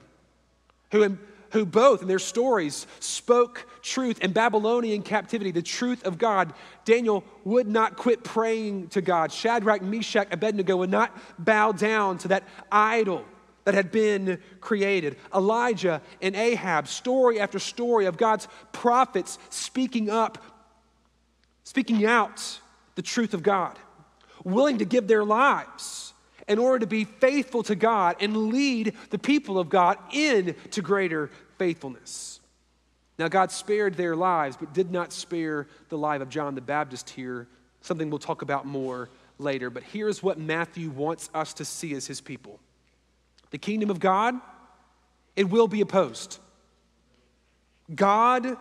who 0.91 1.17
who 1.51 1.65
both 1.65 2.01
in 2.01 2.07
their 2.07 2.19
stories 2.19 2.87
spoke 2.99 3.67
truth 3.81 4.19
in 4.19 4.31
Babylonian 4.31 5.01
captivity, 5.01 5.51
the 5.51 5.61
truth 5.61 6.05
of 6.05 6.17
God. 6.17 6.53
Daniel 6.85 7.23
would 7.43 7.67
not 7.67 7.97
quit 7.97 8.23
praying 8.23 8.89
to 8.89 9.01
God. 9.01 9.31
Shadrach, 9.31 9.81
Meshach, 9.81 10.27
Abednego 10.31 10.77
would 10.77 10.89
not 10.89 11.17
bow 11.39 11.71
down 11.71 12.17
to 12.19 12.29
that 12.29 12.43
idol 12.71 13.23
that 13.63 13.73
had 13.73 13.91
been 13.91 14.41
created. 14.61 15.17
Elijah 15.35 16.01
and 16.21 16.35
Ahab, 16.35 16.87
story 16.87 17.39
after 17.39 17.59
story 17.59 18.05
of 18.05 18.17
God's 18.17 18.47
prophets 18.71 19.37
speaking 19.49 20.09
up, 20.09 20.37
speaking 21.63 22.05
out 22.05 22.59
the 22.95 23.01
truth 23.01 23.33
of 23.33 23.43
God, 23.43 23.77
willing 24.43 24.77
to 24.77 24.85
give 24.85 25.07
their 25.07 25.25
lives 25.25 26.13
in 26.47 26.59
order 26.59 26.79
to 26.79 26.87
be 26.87 27.03
faithful 27.03 27.63
to 27.63 27.75
God 27.75 28.15
and 28.19 28.47
lead 28.47 28.93
the 29.09 29.19
people 29.19 29.59
of 29.59 29.69
God 29.69 29.97
into 30.11 30.81
greater 30.81 31.29
faithfulness. 31.57 32.39
Now, 33.19 33.27
God 33.27 33.51
spared 33.51 33.95
their 33.95 34.15
lives, 34.15 34.57
but 34.57 34.73
did 34.73 34.91
not 34.91 35.11
spare 35.11 35.67
the 35.89 35.97
life 35.97 36.21
of 36.21 36.29
John 36.29 36.55
the 36.55 36.61
Baptist 36.61 37.09
here, 37.09 37.47
something 37.81 38.09
we'll 38.09 38.19
talk 38.19 38.43
about 38.43 38.65
more 38.65 39.09
later. 39.39 39.69
But 39.69 39.83
here's 39.83 40.21
what 40.21 40.37
Matthew 40.37 40.89
wants 40.89 41.29
us 41.33 41.53
to 41.55 41.65
see 41.65 41.93
as 41.95 42.07
his 42.07 42.21
people 42.21 42.59
the 43.49 43.57
kingdom 43.57 43.89
of 43.89 43.99
God, 43.99 44.35
it 45.35 45.49
will 45.49 45.67
be 45.67 45.81
opposed. 45.81 46.37
God 47.93 48.57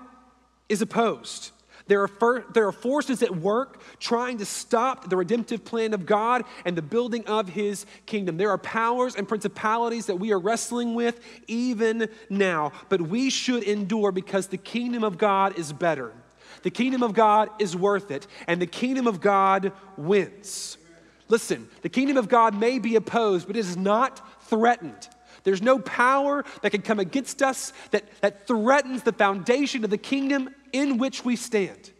is 0.68 0.80
opposed. 0.80 1.50
There 1.88 2.02
are, 2.02 2.44
there 2.52 2.66
are 2.66 2.72
forces 2.72 3.22
at 3.22 3.36
work 3.36 3.80
trying 4.00 4.38
to 4.38 4.44
stop 4.44 5.08
the 5.08 5.16
redemptive 5.16 5.64
plan 5.64 5.94
of 5.94 6.04
God 6.04 6.44
and 6.64 6.76
the 6.76 6.82
building 6.82 7.24
of 7.26 7.48
his 7.48 7.86
kingdom. 8.06 8.36
There 8.36 8.50
are 8.50 8.58
powers 8.58 9.14
and 9.14 9.28
principalities 9.28 10.06
that 10.06 10.16
we 10.16 10.32
are 10.32 10.38
wrestling 10.38 10.94
with 10.94 11.20
even 11.46 12.08
now, 12.28 12.72
but 12.88 13.00
we 13.00 13.30
should 13.30 13.62
endure 13.62 14.10
because 14.10 14.48
the 14.48 14.56
kingdom 14.56 15.04
of 15.04 15.16
God 15.16 15.56
is 15.58 15.72
better. 15.72 16.12
The 16.62 16.70
kingdom 16.70 17.04
of 17.04 17.14
God 17.14 17.50
is 17.60 17.76
worth 17.76 18.10
it, 18.10 18.26
and 18.48 18.60
the 18.60 18.66
kingdom 18.66 19.06
of 19.06 19.20
God 19.20 19.70
wins. 19.96 20.78
Listen, 21.28 21.68
the 21.82 21.88
kingdom 21.88 22.16
of 22.16 22.28
God 22.28 22.58
may 22.58 22.80
be 22.80 22.96
opposed, 22.96 23.46
but 23.46 23.56
it 23.56 23.60
is 23.60 23.76
not 23.76 24.20
threatened. 24.44 25.08
There's 25.44 25.62
no 25.62 25.78
power 25.78 26.44
that 26.62 26.70
can 26.70 26.82
come 26.82 26.98
against 26.98 27.40
us 27.40 27.72
that, 27.92 28.02
that 28.20 28.48
threatens 28.48 29.04
the 29.04 29.12
foundation 29.12 29.84
of 29.84 29.90
the 29.90 29.98
kingdom 29.98 30.50
in 30.76 30.98
which 30.98 31.24
we 31.24 31.36
stand. 31.36 31.90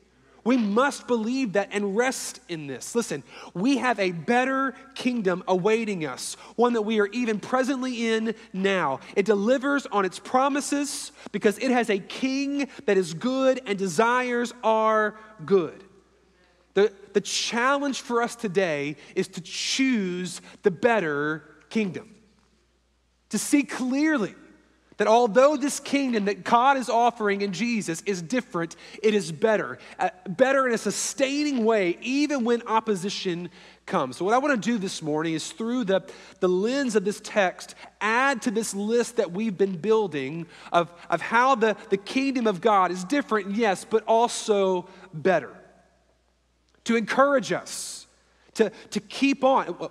We 0.45 0.56
must 0.56 1.09
believe 1.09 1.54
that 1.54 1.71
and 1.73 1.97
rest 1.97 2.38
in 2.49 2.68
this. 2.68 2.95
Listen, 2.95 3.25
we 3.52 3.78
have 3.78 3.99
a 3.99 4.12
better 4.12 4.75
kingdom 4.95 5.42
awaiting 5.49 6.06
us, 6.06 6.35
one 6.54 6.75
that 6.75 6.83
we 6.83 7.00
are 7.00 7.09
even 7.09 7.40
presently 7.40 8.12
in 8.12 8.33
now. 8.52 9.00
It 9.16 9.26
delivers 9.26 9.87
on 9.87 10.04
its 10.04 10.21
promises 10.21 11.11
because 11.33 11.59
it 11.59 11.73
has 11.73 11.90
a 11.90 11.99
king 11.99 12.68
that 12.85 12.97
is 12.97 13.12
good 13.12 13.61
and 13.66 13.76
desires 13.76 14.54
are 14.62 15.16
good. 15.45 15.83
The, 16.75 16.92
the 17.12 17.21
challenge 17.21 18.02
for 18.02 18.23
us 18.23 18.37
today 18.37 18.97
is 19.16 19.26
to 19.28 19.40
choose 19.40 20.40
the 20.62 20.71
better 20.71 21.42
kingdom, 21.71 22.14
to 23.30 23.38
see 23.38 23.64
clearly 23.64 24.37
that 24.97 25.07
although 25.07 25.57
this 25.57 25.79
kingdom 25.79 26.25
that 26.25 26.43
God 26.43 26.76
is 26.76 26.88
offering 26.88 27.43
in 27.43 27.53
Jesus 27.53 28.03
is 28.07 28.23
different, 28.23 28.76
it 29.03 29.15
is 29.15 29.31
better. 29.31 29.79
Uh, 29.99 30.09
better 30.29 30.67
in 30.67 30.75
a 30.75 30.79
sustaining 30.79 31.65
way, 31.65 31.99
even 32.00 32.45
when 32.45 32.62
opposition 32.62 33.50
comes. 33.85 34.17
So, 34.17 34.25
what 34.25 34.35
I 34.35 34.38
want 34.38 34.61
to 34.61 34.71
do 34.71 34.79
this 34.79 35.03
morning 35.03 35.35
is 35.35 35.53
through 35.53 35.85
the, 35.85 36.03
the 36.41 36.49
lens 36.49 36.97
of 36.97 37.05
this 37.05 37.21
text, 37.23 37.75
add 38.00 38.43
to 38.43 38.50
this 38.50 38.75
list 38.75 39.17
that 39.17 39.33
we've 39.33 39.57
been 39.57 39.76
building 39.76 40.47
of, 40.73 40.91
of 41.11 41.21
how 41.21 41.55
the, 41.55 41.76
the 41.91 41.99
kingdom 41.99 42.47
of 42.47 42.61
God 42.61 42.91
is 42.91 43.05
different, 43.05 43.55
yes, 43.55 43.85
but 43.85 44.03
also 44.05 44.88
better. 45.12 45.53
To 46.85 46.97
encourage 46.97 47.53
us 47.53 48.07
to, 48.57 48.71
to 48.91 49.00
keep 49.00 49.45
on. 49.45 49.91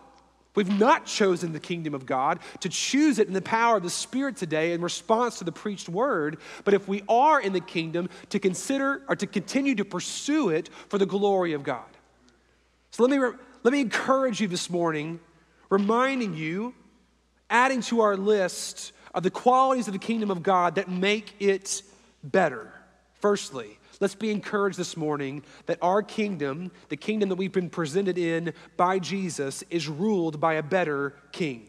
We've 0.55 0.79
not 0.79 1.05
chosen 1.05 1.51
the 1.51 1.59
kingdom 1.59 1.93
of 1.93 2.05
God 2.05 2.39
to 2.61 2.69
choose 2.69 3.19
it 3.19 3.27
in 3.27 3.33
the 3.33 3.41
power 3.41 3.77
of 3.77 3.83
the 3.83 3.89
Spirit 3.89 4.37
today 4.37 4.71
in 4.71 4.81
response 4.81 5.37
to 5.39 5.43
the 5.43 5.51
preached 5.51 5.89
word, 5.89 6.37
but 6.63 6.73
if 6.73 6.87
we 6.87 7.03
are 7.07 7.39
in 7.39 7.53
the 7.53 7.59
kingdom, 7.59 8.09
to 8.29 8.39
consider 8.39 9.03
or 9.07 9.15
to 9.15 9.27
continue 9.27 9.75
to 9.75 9.85
pursue 9.85 10.49
it 10.49 10.69
for 10.89 10.97
the 10.97 11.05
glory 11.05 11.53
of 11.53 11.63
God. 11.63 11.85
So 12.91 13.03
let 13.03 13.11
me, 13.11 13.19
let 13.63 13.71
me 13.73 13.81
encourage 13.81 14.39
you 14.39 14.47
this 14.47 14.69
morning, 14.69 15.19
reminding 15.69 16.35
you, 16.35 16.73
adding 17.49 17.81
to 17.81 17.99
our 17.99 18.15
list 18.15 18.93
of 19.13 19.23
the 19.23 19.31
qualities 19.31 19.87
of 19.87 19.93
the 19.93 19.99
kingdom 19.99 20.31
of 20.31 20.43
God 20.43 20.75
that 20.75 20.89
make 20.89 21.33
it 21.39 21.81
better. 22.23 22.71
Firstly, 23.19 23.77
Let's 23.99 24.15
be 24.15 24.31
encouraged 24.31 24.77
this 24.77 24.97
morning 24.97 25.43
that 25.67 25.77
our 25.81 26.03
kingdom, 26.03 26.71
the 26.89 26.97
kingdom 26.97 27.29
that 27.29 27.35
we've 27.35 27.51
been 27.51 27.69
presented 27.69 28.17
in 28.17 28.53
by 28.77 28.99
Jesus, 28.99 29.63
is 29.69 29.87
ruled 29.87 30.39
by 30.39 30.55
a 30.55 30.63
better 30.63 31.15
king. 31.31 31.67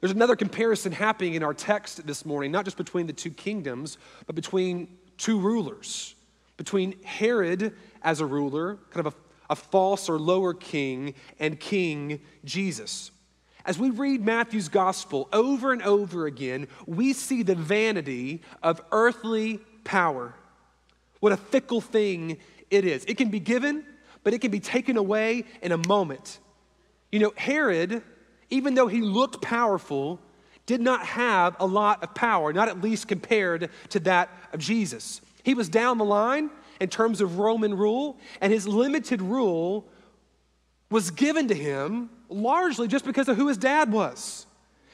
There's 0.00 0.12
another 0.12 0.36
comparison 0.36 0.92
happening 0.92 1.34
in 1.34 1.42
our 1.42 1.54
text 1.54 2.06
this 2.06 2.26
morning, 2.26 2.52
not 2.52 2.64
just 2.64 2.76
between 2.76 3.06
the 3.06 3.12
two 3.12 3.30
kingdoms, 3.30 3.98
but 4.26 4.34
between 4.34 4.88
two 5.16 5.38
rulers. 5.38 6.14
Between 6.56 7.02
Herod 7.02 7.74
as 8.02 8.20
a 8.20 8.26
ruler, 8.26 8.78
kind 8.90 9.06
of 9.06 9.14
a, 9.14 9.16
a 9.50 9.56
false 9.56 10.08
or 10.08 10.18
lower 10.18 10.54
king, 10.54 11.14
and 11.38 11.58
King 11.58 12.20
Jesus. 12.44 13.10
As 13.64 13.78
we 13.78 13.90
read 13.90 14.24
Matthew's 14.24 14.68
gospel 14.68 15.28
over 15.32 15.72
and 15.72 15.82
over 15.82 16.26
again, 16.26 16.68
we 16.86 17.12
see 17.12 17.42
the 17.42 17.56
vanity 17.56 18.42
of 18.62 18.80
earthly 18.92 19.60
power. 19.86 20.34
What 21.20 21.32
a 21.32 21.36
fickle 21.38 21.80
thing 21.80 22.36
it 22.70 22.84
is. 22.84 23.04
It 23.06 23.16
can 23.16 23.30
be 23.30 23.40
given, 23.40 23.84
but 24.22 24.34
it 24.34 24.40
can 24.40 24.50
be 24.50 24.60
taken 24.60 24.98
away 24.98 25.44
in 25.62 25.72
a 25.72 25.78
moment. 25.88 26.38
You 27.10 27.20
know, 27.20 27.32
Herod, 27.36 28.02
even 28.50 28.74
though 28.74 28.88
he 28.88 29.00
looked 29.00 29.40
powerful, 29.40 30.20
did 30.66 30.80
not 30.80 31.06
have 31.06 31.56
a 31.60 31.66
lot 31.66 32.02
of 32.02 32.14
power, 32.14 32.52
not 32.52 32.68
at 32.68 32.82
least 32.82 33.08
compared 33.08 33.70
to 33.90 34.00
that 34.00 34.28
of 34.52 34.60
Jesus. 34.60 35.20
He 35.44 35.54
was 35.54 35.68
down 35.68 35.96
the 35.96 36.04
line 36.04 36.50
in 36.80 36.88
terms 36.88 37.20
of 37.20 37.38
Roman 37.38 37.74
rule, 37.74 38.18
and 38.40 38.52
his 38.52 38.66
limited 38.68 39.22
rule 39.22 39.88
was 40.90 41.10
given 41.10 41.48
to 41.48 41.54
him 41.54 42.10
largely 42.28 42.88
just 42.88 43.04
because 43.04 43.28
of 43.28 43.36
who 43.36 43.48
his 43.48 43.56
dad 43.56 43.92
was. 43.92 44.46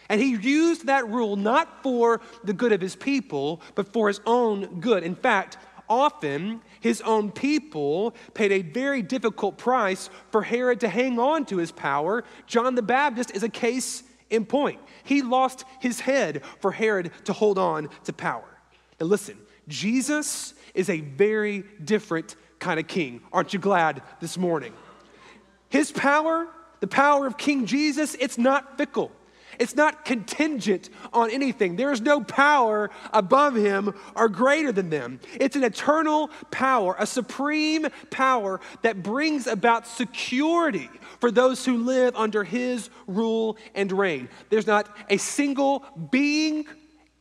And 0.09 0.21
he 0.21 0.37
used 0.37 0.87
that 0.87 1.09
rule 1.09 1.37
not 1.37 1.83
for 1.83 2.21
the 2.45 2.53
good 2.53 2.73
of 2.73 2.81
his 2.81 2.97
people, 2.97 3.61
but 3.75 3.93
for 3.93 4.09
his 4.09 4.21
own 4.27 4.81
good. 4.81 5.05
In 5.05 5.15
fact, 5.15 5.57
often 5.89 6.61
his 6.81 7.01
own 7.03 7.31
people 7.31 8.15
paid 8.35 8.53
a 8.53 8.63
very 8.63 9.03
difficult 9.03 9.59
price 9.59 10.11
for 10.31 10.43
Herod 10.43 10.81
to 10.81 10.89
hang 10.89 11.19
on 11.19 11.45
to 11.47 11.59
his 11.59 11.71
power. 11.71 12.25
John 12.47 12.75
the 12.75 12.83
Baptist 12.83 13.31
is 13.33 13.43
a 13.43 13.49
case 13.49 14.03
in 14.31 14.47
point. 14.47 14.81
He 15.05 15.23
lost 15.23 15.65
his 15.81 16.01
head 16.01 16.43
for 16.61 16.73
Herod 16.73 17.13
to 17.25 17.33
hold 17.33 17.59
on 17.59 17.89
to 18.05 18.13
power. 18.13 18.49
Now, 18.99 19.07
listen, 19.07 19.39
Jesus 19.69 20.55
is 20.75 20.89
a 20.89 21.01
very 21.01 21.65
different 21.85 22.37
kind 22.59 22.81
of 22.81 22.87
king. 22.87 23.21
Aren't 23.33 23.53
you 23.53 23.59
glad 23.59 24.03
this 24.21 24.39
morning? 24.39 24.73
His 25.69 25.93
power, 25.93 26.49
the 26.81 26.87
power 26.87 27.27
of 27.27 27.37
King 27.37 27.67
Jesus, 27.67 28.15
it's 28.19 28.39
not 28.39 28.79
fickle. 28.79 29.13
It's 29.59 29.75
not 29.75 30.05
contingent 30.05 30.91
on 31.13 31.31
anything. 31.31 31.77
There 31.77 31.93
is 31.93 32.01
no 32.01 32.23
power 32.23 32.91
above 33.13 33.55
him 33.55 33.95
or 34.15 34.29
greater 34.29 34.73
than 34.73 34.91
them. 34.91 35.21
It's 35.35 35.57
an 35.57 35.65
eternal 35.65 36.31
power, 36.51 36.97
a 36.99 37.07
supreme 37.07 37.87
power 38.11 38.61
that 38.83 39.03
brings 39.03 39.47
about 39.47 39.87
security 39.87 40.89
for 41.21 41.31
those 41.31 41.65
who 41.65 41.79
live 41.79 42.17
under 42.17 42.45
his 42.45 42.91
rule 43.07 43.57
and 43.75 43.93
reign. 43.93 44.29
There's 44.51 44.67
not 44.67 44.89
a 45.09 45.17
single 45.17 45.85
being, 46.11 46.67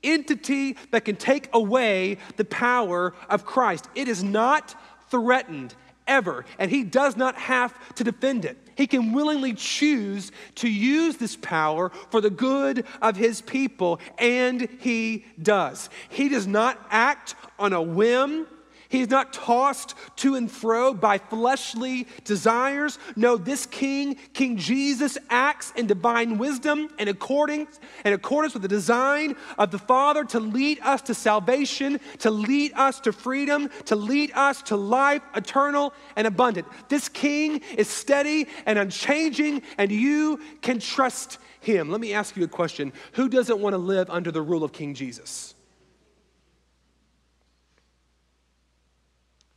entity 0.04 0.78
that 0.92 1.06
can 1.06 1.16
take 1.16 1.50
away 1.54 2.18
the 2.38 2.46
power 2.46 3.14
of 3.30 3.46
Christ. 3.46 3.88
It 3.96 4.08
is 4.08 4.24
not 4.24 4.76
threatened 5.10 5.76
ever, 6.08 6.46
and 6.58 6.72
he 6.72 6.84
does 6.84 7.16
not 7.16 7.36
have 7.36 7.78
to 7.96 8.04
defend 8.04 8.46
it. 8.46 8.58
He 8.76 8.88
can 8.88 9.14
willingly 9.14 9.54
choose 9.54 10.32
to 10.56 10.70
use 10.70 11.18
this 11.18 11.36
power 11.36 11.92
for 12.10 12.22
the 12.22 12.30
good 12.30 12.86
of 13.02 13.16
his 13.16 13.42
people, 13.42 14.00
and 14.18 14.68
he 14.80 15.26
does. 15.42 15.90
He 16.10 16.30
does 16.30 16.48
not 16.48 16.80
act 16.90 17.36
on 17.60 17.74
a 17.74 17.82
whim 17.82 18.48
He's 18.92 19.10
not 19.10 19.32
tossed 19.32 19.96
to 20.18 20.36
and 20.36 20.52
fro 20.52 20.94
by 20.94 21.18
fleshly 21.18 22.08
desires. 22.26 23.00
No, 23.16 23.38
this 23.38 23.66
king, 23.66 24.16
King 24.34 24.58
Jesus, 24.58 25.18
acts 25.30 25.72
in 25.78 25.88
divine 25.88 26.38
wisdom 26.38 26.90
and 27.00 27.08
according 27.08 27.70
in 28.04 28.12
accordance 28.12 28.54
with 28.54 28.64
the 28.64 28.68
design 28.68 29.38
of 29.58 29.72
the 29.72 29.80
Father 29.80 30.26
to 30.26 30.42
lead 30.42 30.80
us 30.82 31.02
to 31.04 31.14
salvation, 31.14 32.02
to 32.20 32.30
lead 32.30 32.74
us 32.74 33.00
to 33.00 33.14
freedom, 33.14 33.70
to 33.86 33.96
lead 33.96 34.34
us 34.36 34.62
to 34.64 34.76
life 34.76 35.22
eternal 35.36 35.94
and 36.18 36.28
abundant. 36.28 36.68
This 36.90 37.08
king 37.08 37.62
is 37.78 37.88
steady 37.88 38.48
and 38.66 38.78
unchanging, 38.78 39.62
and 39.78 39.90
you 39.90 40.42
can 40.62 40.80
trust 40.80 41.38
him. 41.62 41.90
Let 41.90 42.02
me 42.02 42.14
ask 42.14 42.36
you 42.36 42.44
a 42.44 42.50
question. 42.50 42.92
Who 43.14 43.30
doesn't 43.30 43.60
want 43.60 43.74
to 43.74 43.78
live 43.78 44.10
under 44.10 44.32
the 44.32 44.42
rule 44.42 44.66
of 44.66 44.74
King 44.74 44.94
Jesus? 44.96 45.56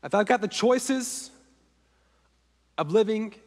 If 0.04 0.14
I've 0.14 0.26
got 0.26 0.42
the 0.42 0.48
choices 0.48 1.30
of 2.76 2.92
living 2.92 3.32
in 3.32 3.40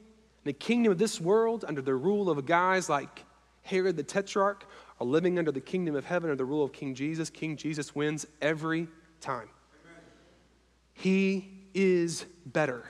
the 0.43 0.53
kingdom 0.53 0.91
of 0.91 0.97
this 0.97 1.21
world 1.21 1.63
under 1.67 1.81
the 1.81 1.93
rule 1.93 2.29
of 2.29 2.43
guys 2.47 2.89
like 2.89 3.25
Herod 3.61 3.95
the 3.95 4.03
Tetrarch, 4.03 4.65
or 4.99 5.05
living 5.05 5.37
under 5.37 5.51
the 5.51 5.61
kingdom 5.61 5.95
of 5.95 6.05
heaven 6.05 6.31
under 6.31 6.37
the 6.37 6.45
rule 6.45 6.63
of 6.63 6.73
King 6.73 6.95
Jesus, 6.95 7.29
King 7.29 7.55
Jesus 7.57 7.93
wins 7.93 8.25
every 8.41 8.87
time. 9.21 9.49
Amen. 9.85 10.03
He 10.93 11.51
is 11.75 12.25
better. 12.45 12.83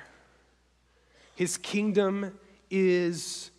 His 1.35 1.57
kingdom 1.57 2.39
is 2.69 3.51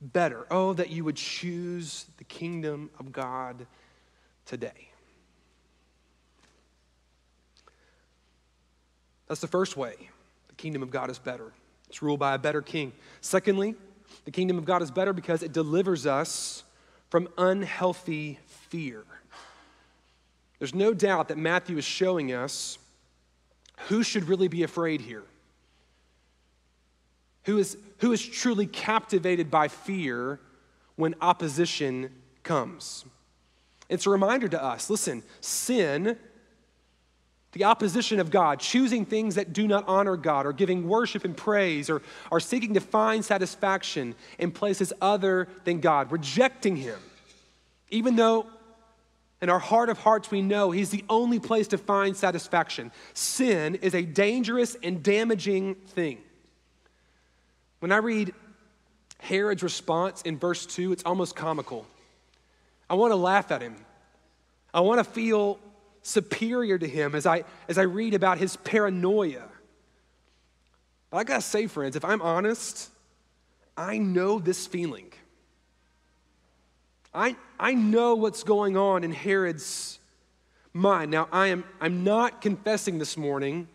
better. 0.00 0.46
Oh, 0.50 0.72
that 0.72 0.88
you 0.90 1.04
would 1.04 1.16
choose 1.16 2.06
the 2.16 2.24
kingdom 2.24 2.90
of 2.98 3.12
God 3.12 3.66
today. 4.46 4.91
That's 9.32 9.40
the 9.40 9.46
first 9.46 9.78
way. 9.78 9.94
The 10.48 10.54
kingdom 10.56 10.82
of 10.82 10.90
God 10.90 11.08
is 11.08 11.18
better. 11.18 11.54
It's 11.88 12.02
ruled 12.02 12.20
by 12.20 12.34
a 12.34 12.38
better 12.38 12.60
king. 12.60 12.92
Secondly, 13.22 13.74
the 14.26 14.30
kingdom 14.30 14.58
of 14.58 14.66
God 14.66 14.82
is 14.82 14.90
better 14.90 15.14
because 15.14 15.42
it 15.42 15.54
delivers 15.54 16.04
us 16.04 16.64
from 17.08 17.30
unhealthy 17.38 18.40
fear. 18.44 19.04
There's 20.58 20.74
no 20.74 20.92
doubt 20.92 21.28
that 21.28 21.38
Matthew 21.38 21.78
is 21.78 21.84
showing 21.86 22.30
us 22.34 22.76
who 23.88 24.02
should 24.02 24.28
really 24.28 24.48
be 24.48 24.64
afraid 24.64 25.00
here. 25.00 25.24
Who 27.44 27.56
is, 27.56 27.78
who 28.00 28.12
is 28.12 28.22
truly 28.22 28.66
captivated 28.66 29.50
by 29.50 29.68
fear 29.68 30.40
when 30.96 31.14
opposition 31.22 32.10
comes? 32.42 33.06
It's 33.88 34.04
a 34.04 34.10
reminder 34.10 34.48
to 34.48 34.62
us 34.62 34.90
listen, 34.90 35.22
sin 35.40 36.18
the 37.52 37.64
opposition 37.64 38.18
of 38.18 38.30
God, 38.30 38.60
choosing 38.60 39.04
things 39.04 39.34
that 39.34 39.52
do 39.52 39.68
not 39.68 39.84
honor 39.86 40.16
God, 40.16 40.46
or 40.46 40.52
giving 40.52 40.88
worship 40.88 41.24
and 41.24 41.36
praise, 41.36 41.90
or, 41.90 42.02
or 42.30 42.40
seeking 42.40 42.74
to 42.74 42.80
find 42.80 43.24
satisfaction 43.24 44.14
in 44.38 44.50
places 44.50 44.92
other 45.00 45.48
than 45.64 45.80
God, 45.80 46.10
rejecting 46.12 46.76
Him, 46.76 46.98
even 47.90 48.16
though 48.16 48.46
In 49.42 49.50
our 49.50 49.58
heart 49.58 49.88
of 49.88 49.98
hearts, 49.98 50.30
we 50.30 50.40
know 50.40 50.70
He's 50.70 50.90
the 50.90 51.04
only 51.08 51.40
place 51.40 51.66
to 51.68 51.78
find 51.78 52.16
satisfaction. 52.16 52.92
Sin 53.12 53.74
is 53.74 53.92
a 53.92 54.02
dangerous 54.02 54.76
and 54.84 55.02
damaging 55.02 55.74
thing. 55.74 56.18
When 57.80 57.90
I 57.90 57.96
read 57.96 58.32
Herod's 59.18 59.64
response 59.64 60.22
in 60.22 60.38
verse 60.38 60.64
2, 60.64 60.92
it's 60.92 61.02
almost 61.02 61.34
comical. 61.34 61.86
I 62.88 62.94
want 62.94 63.10
to 63.10 63.16
laugh 63.16 63.50
at 63.50 63.62
him. 63.62 63.74
I 64.72 64.80
want 64.80 65.00
to 65.00 65.04
feel 65.04 65.58
superior 66.02 66.78
to 66.78 66.88
him 66.88 67.14
as 67.14 67.26
I, 67.26 67.44
as 67.68 67.78
I 67.78 67.82
read 67.82 68.14
about 68.14 68.38
his 68.38 68.56
paranoia. 68.56 69.48
But 71.10 71.18
I 71.18 71.24
gotta 71.24 71.42
say, 71.42 71.66
friends, 71.66 71.96
if 71.96 72.04
I'm 72.04 72.20
honest, 72.22 72.90
I 73.76 73.98
know 73.98 74.38
this 74.38 74.66
feeling. 74.66 75.12
I, 77.14 77.36
I 77.58 77.74
know 77.74 78.14
what's 78.14 78.42
going 78.42 78.76
on 78.76 79.04
in 79.04 79.12
Herod's 79.12 79.98
mind. 80.72 81.10
Now, 81.10 81.28
I 81.30 81.48
am, 81.48 81.64
I'm 81.80 82.04
not 82.04 82.40
confessing 82.40 82.98
this 82.98 83.16
morning 83.16 83.68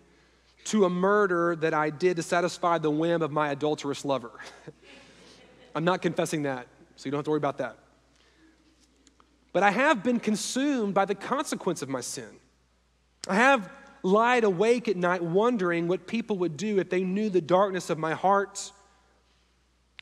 to 0.65 0.85
a 0.85 0.89
murder 0.89 1.55
that 1.57 1.73
I 1.73 1.89
did 1.89 2.17
to 2.17 2.23
satisfy 2.23 2.77
the 2.77 2.91
whim 2.91 3.21
of 3.21 3.31
my 3.31 3.51
adulterous 3.51 4.03
lover. 4.03 4.31
I'm 5.75 5.85
not 5.85 6.01
confessing 6.01 6.43
that, 6.43 6.67
so 6.95 7.05
you 7.05 7.11
don't 7.11 7.19
have 7.19 7.25
to 7.25 7.31
worry 7.31 7.37
about 7.37 7.59
that. 7.59 7.77
But 9.57 9.63
I 9.63 9.71
have 9.71 10.03
been 10.03 10.19
consumed 10.19 10.93
by 10.93 11.05
the 11.05 11.15
consequence 11.15 11.81
of 11.81 11.89
my 11.89 12.01
sin. 12.01 12.29
I 13.27 13.33
have 13.33 13.71
lied 14.03 14.43
awake 14.43 14.87
at 14.87 14.95
night 14.95 15.23
wondering 15.23 15.87
what 15.87 16.05
people 16.05 16.37
would 16.37 16.57
do 16.57 16.77
if 16.77 16.91
they 16.91 17.03
knew 17.03 17.31
the 17.31 17.41
darkness 17.41 17.89
of 17.89 17.97
my 17.97 18.13
heart. 18.13 18.71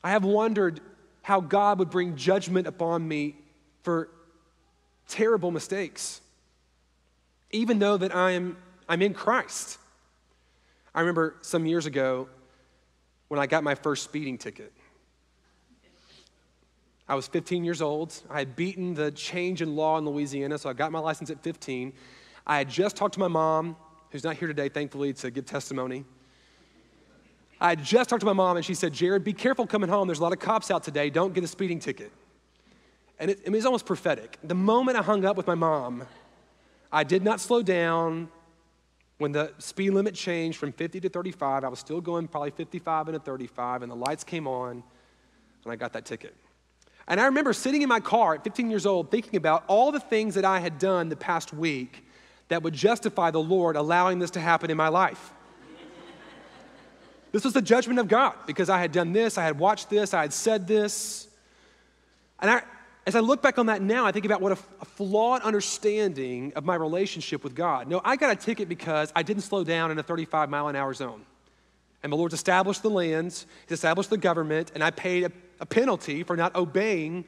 I 0.04 0.10
have 0.10 0.24
wondered 0.24 0.82
how 1.22 1.40
God 1.40 1.78
would 1.78 1.88
bring 1.88 2.16
judgment 2.16 2.66
upon 2.66 3.08
me 3.08 3.34
for 3.82 4.10
terrible 5.08 5.50
mistakes, 5.50 6.20
even 7.50 7.78
though 7.78 7.96
that 7.96 8.14
I'm, 8.14 8.58
I'm 8.86 9.00
in 9.00 9.14
Christ. 9.14 9.78
I 10.94 11.00
remember 11.00 11.34
some 11.40 11.64
years 11.64 11.86
ago 11.86 12.28
when 13.28 13.40
I 13.40 13.46
got 13.46 13.64
my 13.64 13.74
first 13.74 14.04
speeding 14.04 14.36
ticket. 14.36 14.74
I 17.08 17.14
was 17.14 17.28
15 17.28 17.64
years 17.64 17.80
old. 17.80 18.14
I 18.28 18.40
had 18.40 18.56
beaten 18.56 18.94
the 18.94 19.12
change 19.12 19.62
in 19.62 19.76
law 19.76 19.96
in 19.98 20.04
Louisiana, 20.04 20.58
so 20.58 20.68
I 20.68 20.72
got 20.72 20.90
my 20.90 20.98
license 20.98 21.30
at 21.30 21.40
15. 21.42 21.92
I 22.46 22.58
had 22.58 22.68
just 22.68 22.96
talked 22.96 23.14
to 23.14 23.20
my 23.20 23.28
mom, 23.28 23.76
who's 24.10 24.24
not 24.24 24.36
here 24.36 24.48
today, 24.48 24.68
thankfully, 24.68 25.12
to 25.14 25.30
give 25.30 25.46
testimony. 25.46 26.04
I 27.60 27.70
had 27.70 27.84
just 27.84 28.10
talked 28.10 28.20
to 28.20 28.26
my 28.26 28.32
mom, 28.32 28.56
and 28.56 28.66
she 28.66 28.74
said, 28.74 28.92
Jared, 28.92 29.22
be 29.24 29.32
careful 29.32 29.66
coming 29.66 29.88
home. 29.88 30.08
There's 30.08 30.18
a 30.18 30.22
lot 30.22 30.32
of 30.32 30.40
cops 30.40 30.70
out 30.70 30.82
today. 30.82 31.08
Don't 31.08 31.32
get 31.32 31.44
a 31.44 31.46
speeding 31.46 31.78
ticket. 31.78 32.10
And 33.18 33.30
it, 33.30 33.40
I 33.46 33.50
mean, 33.50 33.64
almost 33.64 33.86
prophetic. 33.86 34.38
The 34.42 34.54
moment 34.54 34.98
I 34.98 35.02
hung 35.02 35.24
up 35.24 35.36
with 35.36 35.46
my 35.46 35.54
mom, 35.54 36.04
I 36.92 37.04
did 37.04 37.22
not 37.22 37.40
slow 37.40 37.62
down. 37.62 38.28
When 39.18 39.32
the 39.32 39.54
speed 39.58 39.90
limit 39.90 40.14
changed 40.14 40.58
from 40.58 40.72
50 40.72 41.00
to 41.00 41.08
35, 41.08 41.64
I 41.64 41.68
was 41.68 41.78
still 41.78 42.02
going 42.02 42.28
probably 42.28 42.50
55 42.50 43.08
and 43.08 43.16
a 43.16 43.20
35, 43.20 43.82
and 43.82 43.90
the 43.90 43.96
lights 43.96 44.24
came 44.24 44.46
on, 44.46 44.82
and 45.64 45.72
I 45.72 45.76
got 45.76 45.94
that 45.94 46.04
ticket. 46.04 46.34
And 47.08 47.20
I 47.20 47.26
remember 47.26 47.52
sitting 47.52 47.82
in 47.82 47.88
my 47.88 48.00
car 48.00 48.34
at 48.34 48.44
15 48.44 48.68
years 48.68 48.84
old 48.84 49.10
thinking 49.10 49.36
about 49.36 49.64
all 49.68 49.92
the 49.92 50.00
things 50.00 50.34
that 50.34 50.44
I 50.44 50.58
had 50.60 50.78
done 50.78 51.08
the 51.08 51.16
past 51.16 51.52
week 51.52 52.04
that 52.48 52.62
would 52.62 52.74
justify 52.74 53.30
the 53.30 53.40
Lord 53.40 53.76
allowing 53.76 54.18
this 54.18 54.32
to 54.32 54.40
happen 54.40 54.70
in 54.70 54.76
my 54.76 54.88
life. 54.88 55.32
This 57.32 57.44
was 57.44 57.52
the 57.52 57.62
judgment 57.62 57.98
of 57.98 58.08
God 58.08 58.34
because 58.46 58.70
I 58.70 58.78
had 58.78 58.92
done 58.92 59.12
this, 59.12 59.36
I 59.36 59.44
had 59.44 59.58
watched 59.58 59.90
this, 59.90 60.14
I 60.14 60.22
had 60.22 60.32
said 60.32 60.66
this. 60.66 61.28
And 62.40 62.50
I, 62.50 62.62
as 63.06 63.14
I 63.14 63.20
look 63.20 63.42
back 63.42 63.58
on 63.58 63.66
that 63.66 63.82
now, 63.82 64.06
I 64.06 64.12
think 64.12 64.24
about 64.24 64.40
what 64.40 64.52
a, 64.52 64.58
a, 64.80 64.84
flawed 64.84 65.42
understanding 65.42 66.52
of 66.56 66.64
my 66.64 66.74
relationship 66.74 67.44
with 67.44 67.54
God. 67.54 67.88
No, 67.88 68.00
I 68.04 68.16
got 68.16 68.32
a 68.32 68.36
ticket 68.36 68.68
because 68.68 69.12
I 69.14 69.22
didn't 69.22 69.42
slow 69.42 69.64
down 69.64 69.90
in 69.90 69.98
a 69.98 70.02
35 70.02 70.48
mile 70.48 70.68
an 70.68 70.76
hour 70.76 70.94
zone. 70.94 71.26
And 72.02 72.12
the 72.12 72.16
Lord's 72.16 72.34
established 72.34 72.82
the 72.82 72.90
lands, 72.90 73.46
He's 73.68 73.72
established 73.72 74.10
the 74.10 74.16
government, 74.16 74.72
and 74.74 74.82
I 74.82 74.90
paid 74.90 75.24
a, 75.24 75.32
a 75.60 75.66
penalty 75.66 76.22
for 76.22 76.36
not 76.36 76.54
obeying 76.54 77.24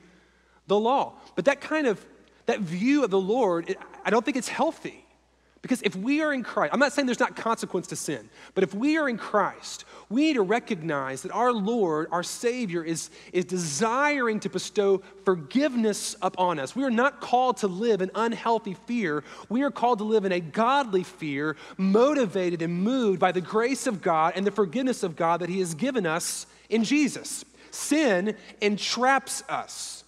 the 0.67 0.79
law. 0.79 1.15
But 1.35 1.47
that 1.47 1.61
kind 1.61 1.87
of 1.87 2.05
that 2.47 2.61
view 2.61 3.05
of 3.05 3.11
the 3.11 3.21
Lord, 3.21 3.71
it, 3.71 3.79
I 4.05 4.11
don't 4.11 4.25
think 4.25 4.37
it's 4.37 4.49
healthy. 4.49 5.05
Because 5.61 5.83
if 5.83 5.97
we 5.97 6.23
are 6.23 6.33
in 6.33 6.45
Christ, 6.45 6.73
I'm 6.73 6.79
not 6.79 6.93
saying 6.93 7.07
there's 7.07 7.19
not 7.19 7.35
consequence 7.35 7.89
to 7.89 7.97
sin, 7.97 8.31
but 8.55 8.63
if 8.63 8.75
we 8.75 8.97
are 8.97 9.09
in 9.09 9.19
Christ, 9.19 9.85
we 10.09 10.23
need 10.23 10.35
to 10.35 10.43
recognize 10.43 11.23
that 11.23 11.33
our 11.33 11.53
Lord, 11.53 12.07
our 12.13 12.23
Savior, 12.23 12.85
is, 12.85 13.11
is 13.33 13.45
desiring 13.45 14.39
to 14.41 14.49
bestow 14.49 15.03
forgiveness 15.25 16.15
upon 16.23 16.61
us. 16.61 16.77
We 16.77 16.85
are 16.85 16.91
not 16.91 17.21
called 17.21 17.59
to 17.59 17.67
live 17.67 18.03
in 18.03 18.11
unhealthy 18.15 18.75
fear. 18.87 19.25
We 19.49 19.63
are 19.63 19.71
called 19.73 19.99
to 19.99 20.05
live 20.05 20.25
in 20.25 20.33
a 20.33 20.41
godly 20.41 21.03
fear, 21.03 21.57
motivated 21.77 22.63
and 22.63 22.83
moved 22.83 23.19
by 23.19 23.33
the 23.33 23.41
grace 23.41 23.89
of 23.89 24.01
God 24.01 24.35
and 24.37 24.47
the 24.47 24.53
forgiveness 24.53 25.03
of 25.03 25.17
God 25.17 25.41
that 25.41 25.49
He 25.49 25.59
has 25.59 25.75
given 25.75 26.07
us 26.07 26.47
in 26.69 26.85
Jesus. 26.85 27.45
Sin 27.71 28.37
entraps 28.61 29.43
us. 29.49 30.05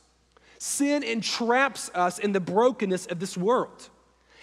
Sin 0.59 1.03
entraps 1.03 1.91
us 1.95 2.19
in 2.19 2.33
the 2.33 2.41
brokenness 2.41 3.07
of 3.07 3.19
this 3.19 3.37
world. 3.37 3.89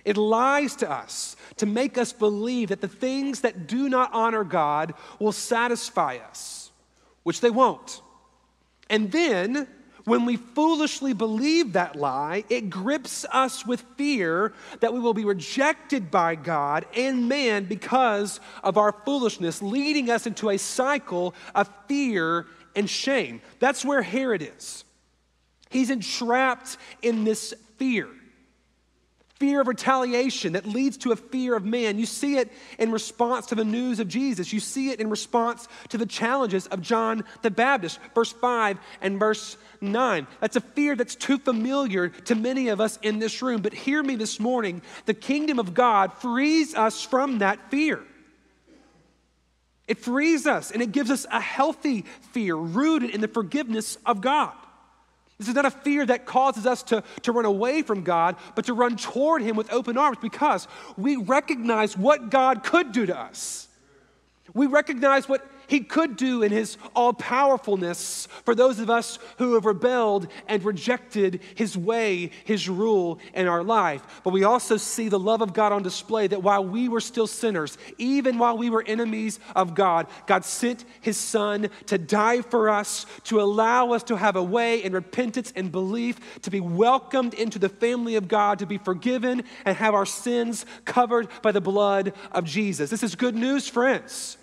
It 0.03 0.17
lies 0.17 0.75
to 0.77 0.89
us 0.89 1.35
to 1.57 1.65
make 1.65 1.97
us 1.97 2.13
believe 2.13 2.69
that 2.69 2.81
the 2.81 2.87
things 2.87 3.41
that 3.41 3.67
do 3.67 3.89
not 3.89 4.13
honor 4.13 4.43
God 4.43 4.93
will 5.19 5.33
satisfy 5.33 6.17
us, 6.29 6.71
which 7.23 7.41
they 7.41 7.49
won't. 7.49 8.01
And 8.89 9.11
then, 9.11 9.67
when 10.05 10.23
we 10.23 10.37
foolishly 10.37 11.11
believe 11.11 11.73
that 11.73 11.97
lie, 11.97 12.45
it 12.47 12.69
grips 12.69 13.25
us 13.33 13.65
with 13.65 13.81
fear 13.97 14.53
that 14.79 14.93
we 14.93 15.01
will 15.01 15.13
be 15.13 15.25
rejected 15.25 16.09
by 16.09 16.35
God 16.35 16.85
and 16.95 17.27
man 17.27 17.65
because 17.65 18.39
of 18.63 18.77
our 18.77 18.93
foolishness, 18.93 19.61
leading 19.61 20.09
us 20.09 20.25
into 20.25 20.49
a 20.49 20.57
cycle 20.57 21.35
of 21.53 21.69
fear 21.89 22.45
and 22.77 22.89
shame. 22.89 23.41
That's 23.59 23.83
where 23.83 24.01
Herod 24.01 24.41
is. 24.41 24.85
He's 25.69 25.89
entrapped 25.89 26.77
in 27.01 27.25
this 27.25 27.53
fear 27.77 28.07
fear 29.39 29.61
of 29.61 29.67
retaliation 29.67 30.53
that 30.53 30.65
leads 30.65 30.97
to 30.97 31.11
a 31.11 31.15
fear 31.15 31.55
of 31.55 31.63
man. 31.63 31.99
You 31.99 32.05
see 32.05 32.37
it 32.37 32.51
in 32.79 32.91
response 32.91 33.47
to 33.47 33.55
the 33.55 33.63
news 33.63 33.99
of 33.99 34.07
Jesus. 34.07 34.51
You 34.51 34.59
see 34.59 34.89
it 34.89 34.99
in 34.99 35.09
response 35.09 35.67
to 35.89 35.97
the 35.97 36.05
challenges 36.05 36.67
of 36.67 36.81
John 36.81 37.23
the 37.43 37.51
Baptist, 37.51 37.99
verse 38.15 38.31
5 38.31 38.79
and 39.01 39.19
verse 39.19 39.57
9. 39.79 40.27
That's 40.41 40.55
a 40.55 40.61
fear 40.61 40.95
that's 40.95 41.15
too 41.15 41.37
familiar 41.37 42.09
to 42.09 42.35
many 42.35 42.69
of 42.69 42.81
us 42.81 42.97
in 43.01 43.19
this 43.19 43.41
room. 43.41 43.61
But 43.61 43.73
hear 43.73 44.01
me 44.01 44.15
this 44.15 44.39
morning 44.39 44.81
the 45.05 45.13
kingdom 45.13 45.59
of 45.59 45.73
God 45.73 46.13
frees 46.13 46.73
us 46.73 47.03
from 47.03 47.39
that 47.39 47.69
fear. 47.69 48.03
It 49.87 49.97
frees 49.97 50.45
us 50.45 50.71
and 50.71 50.81
it 50.81 50.91
gives 50.91 51.09
us 51.09 51.25
a 51.31 51.39
healthy 51.39 52.05
fear 52.31 52.55
rooted 52.55 53.11
in 53.11 53.21
the 53.21 53.27
forgiveness 53.27 53.97
of 54.05 54.21
God. 54.21 54.53
This 55.37 55.47
is 55.47 55.53
not 55.53 55.65
a 55.65 55.71
fear 55.71 56.05
that 56.05 56.25
causes 56.25 56.65
us 56.65 56.81
to, 56.83 57.03
to 57.21 57.31
run 57.31 57.45
away 57.45 57.83
from 57.83 58.03
God, 58.03 58.37
but 58.55 58.65
to 58.65 58.73
run 58.73 58.97
toward 58.97 59.43
Him 59.43 59.55
with 59.55 59.71
open 59.71 59.97
arms 59.97 60.17
because 60.19 60.67
we 60.97 61.15
recognize 61.15 61.95
what 61.95 62.29
God 62.31 62.63
could 62.63 62.91
do 62.91 63.05
to 63.05 63.17
us. 63.17 63.67
We 64.53 64.65
recognize 64.65 65.29
what 65.29 65.47
he 65.67 65.81
could 65.81 66.15
do 66.15 66.41
in 66.43 66.51
his 66.51 66.77
all 66.95 67.13
powerfulness 67.13 68.27
for 68.45 68.55
those 68.55 68.79
of 68.79 68.89
us 68.89 69.19
who 69.37 69.53
have 69.53 69.65
rebelled 69.65 70.27
and 70.47 70.63
rejected 70.63 71.41
his 71.55 71.77
way, 71.77 72.31
his 72.45 72.67
rule 72.69 73.19
in 73.33 73.47
our 73.47 73.63
life. 73.63 74.21
But 74.23 74.33
we 74.33 74.43
also 74.43 74.77
see 74.77 75.09
the 75.09 75.19
love 75.19 75.41
of 75.41 75.53
God 75.53 75.71
on 75.71 75.83
display 75.83 76.27
that 76.27 76.41
while 76.43 76.63
we 76.63 76.89
were 76.89 77.01
still 77.01 77.27
sinners, 77.27 77.77
even 77.97 78.39
while 78.39 78.57
we 78.57 78.69
were 78.69 78.83
enemies 78.87 79.39
of 79.55 79.75
God, 79.75 80.07
God 80.25 80.45
sent 80.45 80.85
his 81.01 81.17
son 81.17 81.69
to 81.87 81.97
die 81.97 82.41
for 82.41 82.69
us, 82.69 83.05
to 83.25 83.41
allow 83.41 83.91
us 83.91 84.03
to 84.03 84.15
have 84.15 84.35
a 84.35 84.43
way 84.43 84.83
in 84.83 84.93
repentance 84.93 85.51
and 85.55 85.71
belief, 85.71 86.41
to 86.41 86.49
be 86.49 86.61
welcomed 86.61 87.33
into 87.33 87.59
the 87.59 87.69
family 87.69 88.15
of 88.15 88.27
God, 88.27 88.59
to 88.59 88.65
be 88.65 88.77
forgiven 88.77 89.43
and 89.65 89.77
have 89.77 89.93
our 89.93 90.05
sins 90.05 90.65
covered 90.85 91.27
by 91.41 91.51
the 91.51 91.61
blood 91.61 92.13
of 92.31 92.45
Jesus. 92.45 92.89
This 92.89 93.03
is 93.03 93.15
good 93.15 93.35
news, 93.35 93.67
friends. 93.67 94.37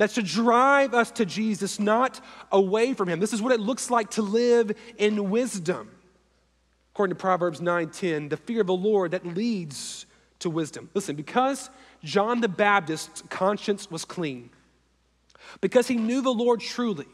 That's 0.00 0.14
to 0.14 0.22
drive 0.22 0.94
us 0.94 1.10
to 1.10 1.26
Jesus, 1.26 1.78
not 1.78 2.24
away 2.50 2.94
from 2.94 3.06
him. 3.06 3.20
This 3.20 3.34
is 3.34 3.42
what 3.42 3.52
it 3.52 3.60
looks 3.60 3.90
like 3.90 4.12
to 4.12 4.22
live 4.22 4.72
in 4.96 5.28
wisdom. 5.28 5.90
According 6.94 7.16
to 7.16 7.20
Proverbs 7.20 7.60
9:10, 7.60 8.30
the 8.30 8.38
fear 8.38 8.62
of 8.62 8.66
the 8.66 8.72
Lord 8.72 9.10
that 9.10 9.26
leads 9.26 10.06
to 10.38 10.48
wisdom. 10.48 10.88
Listen, 10.94 11.16
because 11.16 11.68
John 12.02 12.40
the 12.40 12.48
Baptist's 12.48 13.22
conscience 13.28 13.90
was 13.90 14.06
clean, 14.06 14.48
because 15.60 15.88
he 15.88 15.96
knew 15.96 16.22
the 16.22 16.32
Lord 16.32 16.60
truly, 16.60 17.08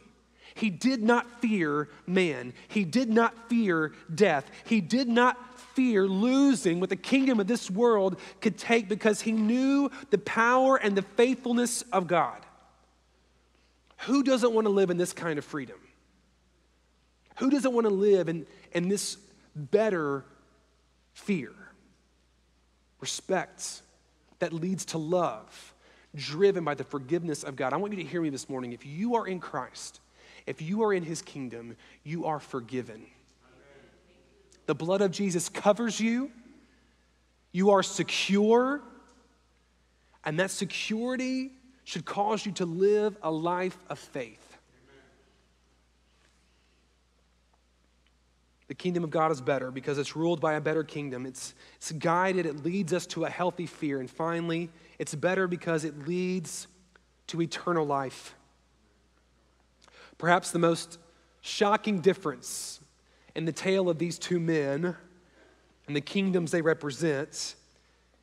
he 0.55 0.70
did 0.70 1.03
not 1.03 1.40
fear 1.40 1.88
man. 2.07 2.53
He 2.68 2.85
did 2.85 3.09
not 3.09 3.49
fear 3.49 3.94
death. 4.14 4.49
He 4.64 4.81
did 4.81 5.09
not 5.09 5.59
fear 5.75 6.07
losing 6.07 6.79
what 6.79 6.90
the 6.90 6.94
kingdom 6.94 7.40
of 7.40 7.49
this 7.49 7.68
world 7.68 8.20
could 8.40 8.57
take 8.57 8.88
because 8.88 9.22
he 9.22 9.33
knew 9.33 9.90
the 10.11 10.18
power 10.18 10.77
and 10.77 10.96
the 10.96 11.03
faithfulness 11.03 11.83
of 11.92 12.07
God. 12.07 12.46
Who 14.01 14.23
doesn't 14.23 14.53
want 14.53 14.67
to 14.67 14.71
live 14.71 14.91
in 14.91 14.97
this 14.97 15.13
kind 15.13 15.39
of 15.39 15.45
freedom? 15.45 15.79
Who 17.39 17.51
doesn't 17.51 17.73
want 17.73 17.87
to 17.87 17.93
live 17.93 18.29
in, 18.29 18.47
in 18.73 18.89
this 18.89 19.17
better 19.55 20.25
fear, 21.15 21.53
respect 23.01 23.83
that 24.39 24.53
leads 24.53 24.85
to 24.87 24.99
love, 24.99 25.75
driven 26.15 26.63
by 26.63 26.75
the 26.75 26.85
forgiveness 26.85 27.43
of 27.43 27.57
God. 27.57 27.73
I 27.73 27.77
want 27.77 27.95
you 27.95 28.03
to 28.03 28.09
hear 28.09 28.21
me 28.21 28.29
this 28.29 28.49
morning. 28.49 28.73
If 28.73 28.85
you 28.85 29.17
are 29.17 29.27
in 29.27 29.41
Christ, 29.41 30.01
if 30.47 30.63
you 30.63 30.83
are 30.83 30.93
in 30.93 31.03
his 31.03 31.23
kingdom, 31.23 31.77
you 32.05 32.27
are 32.27 32.39
forgiven. 32.39 33.07
The 34.67 34.75
blood 34.75 35.01
of 35.01 35.11
Jesus 35.11 35.49
covers 35.49 36.01
you. 36.01 36.31
You 37.53 37.71
are 37.71 37.83
secure. 37.83 38.83
And 40.25 40.39
that 40.41 40.51
security 40.51 41.51
should 41.87 42.05
cause 42.05 42.44
you 42.44 42.51
to 42.51 42.66
live 42.66 43.16
a 43.22 43.31
life 43.31 43.79
of 43.88 43.96
faith. 43.96 44.59
The 48.66 48.75
kingdom 48.75 49.05
of 49.05 49.11
God 49.11 49.31
is 49.31 49.40
better 49.40 49.70
because 49.70 49.96
it's 49.96 50.16
ruled 50.16 50.40
by 50.40 50.55
a 50.55 50.61
better 50.61 50.83
kingdom. 50.83 51.25
It's, 51.25 51.55
it's 51.77 51.92
guided, 51.92 52.44
it 52.44 52.64
leads 52.64 52.92
us 52.92 53.07
to 53.07 53.25
a 53.25 53.31
healthy 53.31 53.66
fear. 53.66 54.01
And 54.01 54.11
finally, 54.11 54.68
it's 54.99 55.14
better 55.14 55.46
because 55.46 55.85
it 55.85 56.09
leads 56.09 56.66
to 57.29 57.40
eternal 57.40 57.87
life. 57.87 58.35
Perhaps 60.18 60.51
the 60.51 60.59
most 60.59 60.99
shocking 61.40 62.01
difference 62.01 62.81
in 63.37 63.44
the 63.44 63.53
tale 63.53 63.88
of 63.88 63.99
these 63.99 64.18
two 64.18 64.40
men 64.40 64.96
and 65.87 65.94
the 65.94 66.01
kingdoms 66.01 66.51
they 66.51 66.62
represent 66.62 67.55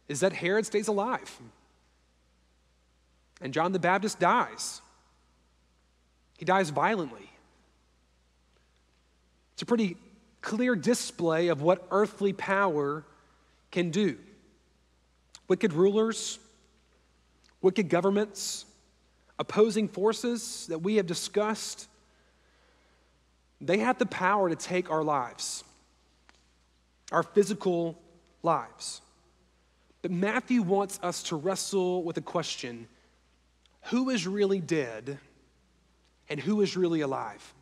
is 0.10 0.19
that 0.19 0.34
Herod 0.34 0.65
stays 0.65 0.89
alive 0.89 1.39
and 3.43 3.53
John 3.53 3.73
the 3.73 3.79
Baptist 3.79 4.19
dies. 4.19 4.82
He 6.38 6.45
dies 6.45 6.69
violently. 6.69 7.29
It's 9.53 9.62
a 9.62 9.65
pretty 9.65 9.97
clear 10.41 10.75
display 10.75 11.49
of 11.49 11.62
what 11.62 11.86
earthly 11.91 12.34
power 12.34 13.03
can 13.69 13.91
do. 13.91 14.17
Wicked 15.49 15.73
rulers, 15.73 16.39
wicked 17.62 17.89
governments, 17.89 18.65
opposing 19.38 19.89
forces 19.89 20.65
that 20.67 20.79
we 20.79 20.95
have 20.95 21.06
discussed, 21.06 21.88
they 23.60 23.79
have 23.79 23.99
the 23.99 24.06
power 24.06 24.49
to 24.49 24.56
take 24.56 24.89
our 24.89 25.03
lives, 25.03 25.65
our 27.12 27.23
physical 27.23 27.99
lives. 28.41 29.01
But 30.01 30.12
Matthew 30.12 30.62
wants 30.62 30.97
us 31.03 31.23
to 31.23 31.36
wrestle 31.36 32.03
with 32.03 32.17
a 32.17 32.21
question 32.21 32.88
who 33.86 34.10
is 34.10 34.28
really 34.28 34.60
dead 34.60 35.19
and 36.30 36.39
who 36.39 36.62
is 36.62 36.78
really 36.78 37.02
alive? 37.02 37.54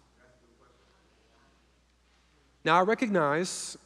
Now, 2.64 2.78
I 2.78 2.82
recognize 2.82 3.78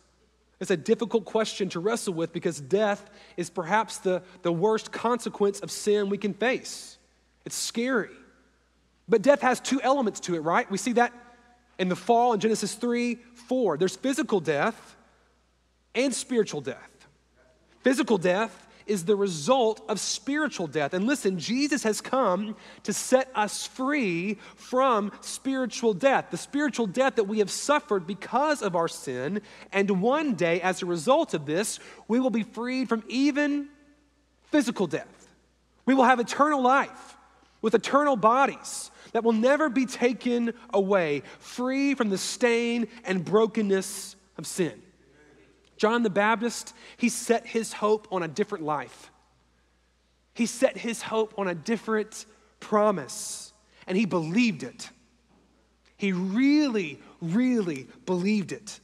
it's 0.59 0.71
a 0.71 0.77
difficult 0.77 1.25
question 1.25 1.69
to 1.69 1.79
wrestle 1.79 2.13
with 2.13 2.33
because 2.33 2.59
death 2.59 3.09
is 3.37 3.49
perhaps 3.49 3.97
the, 3.99 4.21
the 4.41 4.51
worst 4.51 4.91
consequence 4.91 5.59
of 5.59 5.71
sin 5.71 6.09
we 6.09 6.17
can 6.17 6.33
face. 6.33 6.97
It's 7.45 7.55
scary. 7.55 8.09
But 9.07 9.21
death 9.21 9.41
has 9.41 9.59
two 9.59 9.81
elements 9.81 10.19
to 10.21 10.35
it, 10.35 10.39
right? 10.39 10.69
We 10.69 10.77
see 10.77 10.93
that 10.93 11.13
in 11.77 11.89
the 11.89 11.95
fall 11.95 12.33
in 12.33 12.39
Genesis 12.39 12.73
3 12.75 13.15
4. 13.47 13.77
There's 13.77 13.95
physical 13.95 14.39
death 14.39 14.95
and 15.93 16.13
spiritual 16.13 16.61
death. 16.61 17.07
Physical 17.81 18.17
death 18.17 18.64
is 18.87 19.05
the 19.05 19.15
result 19.15 19.81
of 19.89 19.99
spiritual 19.99 20.67
death. 20.67 20.93
And 20.93 21.05
listen, 21.05 21.39
Jesus 21.39 21.83
has 21.83 22.01
come 22.01 22.55
to 22.83 22.93
set 22.93 23.29
us 23.35 23.65
free 23.65 24.37
from 24.55 25.11
spiritual 25.21 25.93
death, 25.93 26.27
the 26.31 26.37
spiritual 26.37 26.87
death 26.87 27.15
that 27.15 27.23
we 27.25 27.39
have 27.39 27.51
suffered 27.51 28.05
because 28.05 28.61
of 28.61 28.75
our 28.75 28.87
sin. 28.87 29.41
And 29.71 30.01
one 30.01 30.35
day, 30.35 30.61
as 30.61 30.81
a 30.81 30.85
result 30.85 31.33
of 31.33 31.45
this, 31.45 31.79
we 32.07 32.19
will 32.19 32.29
be 32.29 32.43
freed 32.43 32.89
from 32.89 33.03
even 33.07 33.69
physical 34.51 34.87
death. 34.87 35.27
We 35.85 35.93
will 35.93 36.05
have 36.05 36.19
eternal 36.19 36.61
life 36.61 37.17
with 37.61 37.75
eternal 37.75 38.15
bodies 38.15 38.91
that 39.11 39.23
will 39.23 39.33
never 39.33 39.69
be 39.69 39.85
taken 39.85 40.53
away, 40.73 41.23
free 41.39 41.95
from 41.95 42.09
the 42.09 42.17
stain 42.17 42.87
and 43.05 43.23
brokenness 43.23 44.15
of 44.37 44.45
sin. 44.45 44.81
John 45.77 46.03
the 46.03 46.09
Baptist, 46.09 46.73
he 46.97 47.09
set 47.09 47.45
his 47.45 47.73
hope 47.73 48.07
on 48.11 48.23
a 48.23 48.27
different 48.27 48.63
life. 48.63 49.11
He 50.33 50.45
set 50.45 50.77
his 50.77 51.01
hope 51.01 51.33
on 51.37 51.47
a 51.47 51.55
different 51.55 52.25
promise, 52.59 53.53
and 53.87 53.97
he 53.97 54.05
believed 54.05 54.63
it. 54.63 54.89
He 55.97 56.11
really, 56.11 56.99
really 57.21 57.87
believed 58.05 58.51
it. 58.51 58.79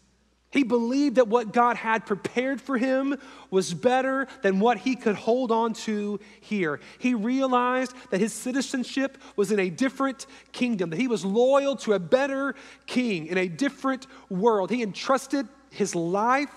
He 0.51 0.63
believed 0.63 1.15
that 1.15 1.29
what 1.29 1.53
God 1.53 1.77
had 1.77 2.05
prepared 2.05 2.59
for 2.59 2.77
him 2.77 3.17
was 3.49 3.73
better 3.73 4.27
than 4.41 4.59
what 4.59 4.77
he 4.77 4.97
could 4.97 5.15
hold 5.15 5.49
on 5.49 5.73
to 5.73 6.19
here. 6.41 6.81
He 6.99 7.13
realized 7.13 7.93
that 8.09 8.19
his 8.19 8.33
citizenship 8.33 9.17
was 9.37 9.53
in 9.53 9.59
a 9.59 9.69
different 9.69 10.25
kingdom, 10.51 10.89
that 10.89 10.99
he 10.99 11.07
was 11.07 11.23
loyal 11.23 11.77
to 11.77 11.93
a 11.93 11.99
better 11.99 12.55
king 12.85 13.27
in 13.27 13.37
a 13.37 13.47
different 13.47 14.07
world. 14.29 14.69
He 14.69 14.83
entrusted 14.83 15.47
his 15.69 15.95
life 15.95 16.49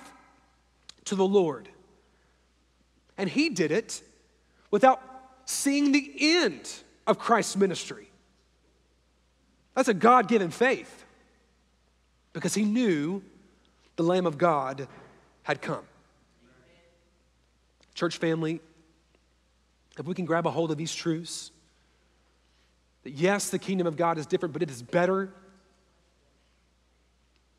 to 1.06 1.14
the 1.14 1.26
Lord. 1.26 1.68
And 3.16 3.28
he 3.28 3.50
did 3.50 3.70
it 3.70 4.02
without 4.70 5.00
seeing 5.44 5.92
the 5.92 6.12
end 6.18 6.70
of 7.06 7.18
Christ's 7.18 7.56
ministry. 7.56 8.08
That's 9.74 9.88
a 9.88 9.94
God 9.94 10.28
given 10.28 10.50
faith 10.50 11.04
because 12.32 12.54
he 12.54 12.64
knew 12.64 13.22
the 13.96 14.02
Lamb 14.02 14.26
of 14.26 14.38
God 14.38 14.88
had 15.42 15.60
come. 15.60 15.84
Church 17.94 18.18
family, 18.18 18.60
if 19.98 20.06
we 20.06 20.14
can 20.14 20.24
grab 20.24 20.46
a 20.46 20.50
hold 20.50 20.70
of 20.70 20.76
these 20.76 20.94
truths, 20.94 21.52
that 23.04 23.10
yes, 23.10 23.50
the 23.50 23.58
kingdom 23.58 23.86
of 23.86 23.96
God 23.96 24.18
is 24.18 24.26
different, 24.26 24.52
but 24.52 24.62
it 24.62 24.70
is 24.70 24.82
better, 24.82 25.32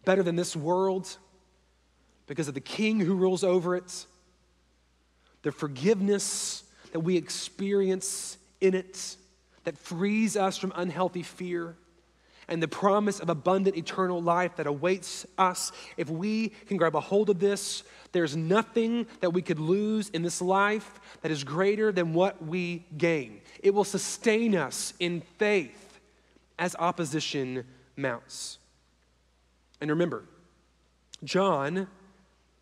better 0.03 0.23
than 0.23 0.35
this 0.35 0.55
world 0.55 1.17
because 2.27 2.47
of 2.47 2.53
the 2.53 2.59
king 2.59 2.99
who 2.99 3.15
rules 3.15 3.43
over 3.43 3.75
it, 3.75 4.05
the 5.43 5.51
forgiveness 5.51 6.63
that 6.91 7.01
we 7.01 7.17
experience 7.17 8.37
in 8.61 8.73
it 8.73 9.17
that 9.63 9.77
frees 9.77 10.37
us 10.37 10.57
from 10.57 10.71
unhealthy 10.75 11.23
fear, 11.23 11.75
and 12.47 12.61
the 12.61 12.67
promise 12.67 13.19
of 13.19 13.29
abundant 13.29 13.75
eternal 13.75 14.21
life 14.21 14.55
that 14.57 14.67
awaits 14.67 15.25
us. 15.37 15.71
If 15.97 16.09
we 16.09 16.49
can 16.49 16.77
grab 16.77 16.95
a 16.95 16.99
hold 16.99 17.31
of 17.31 17.39
this, 17.39 17.83
there's 18.11 18.35
nothing 18.35 19.07
that 19.21 19.31
we 19.31 19.41
could 19.41 19.59
lose 19.59 20.09
in 20.09 20.21
this 20.21 20.41
life 20.41 20.99
that 21.21 21.31
is 21.31 21.43
greater 21.43 21.91
than 21.91 22.13
what 22.13 22.45
we 22.45 22.85
gain. 22.97 23.41
It 23.63 23.73
will 23.73 23.83
sustain 23.83 24.55
us 24.55 24.93
in 24.99 25.21
faith 25.39 25.99
as 26.59 26.75
opposition 26.77 27.65
mounts. 27.97 28.59
And 29.81 29.89
remember, 29.89 30.23
John 31.23 31.87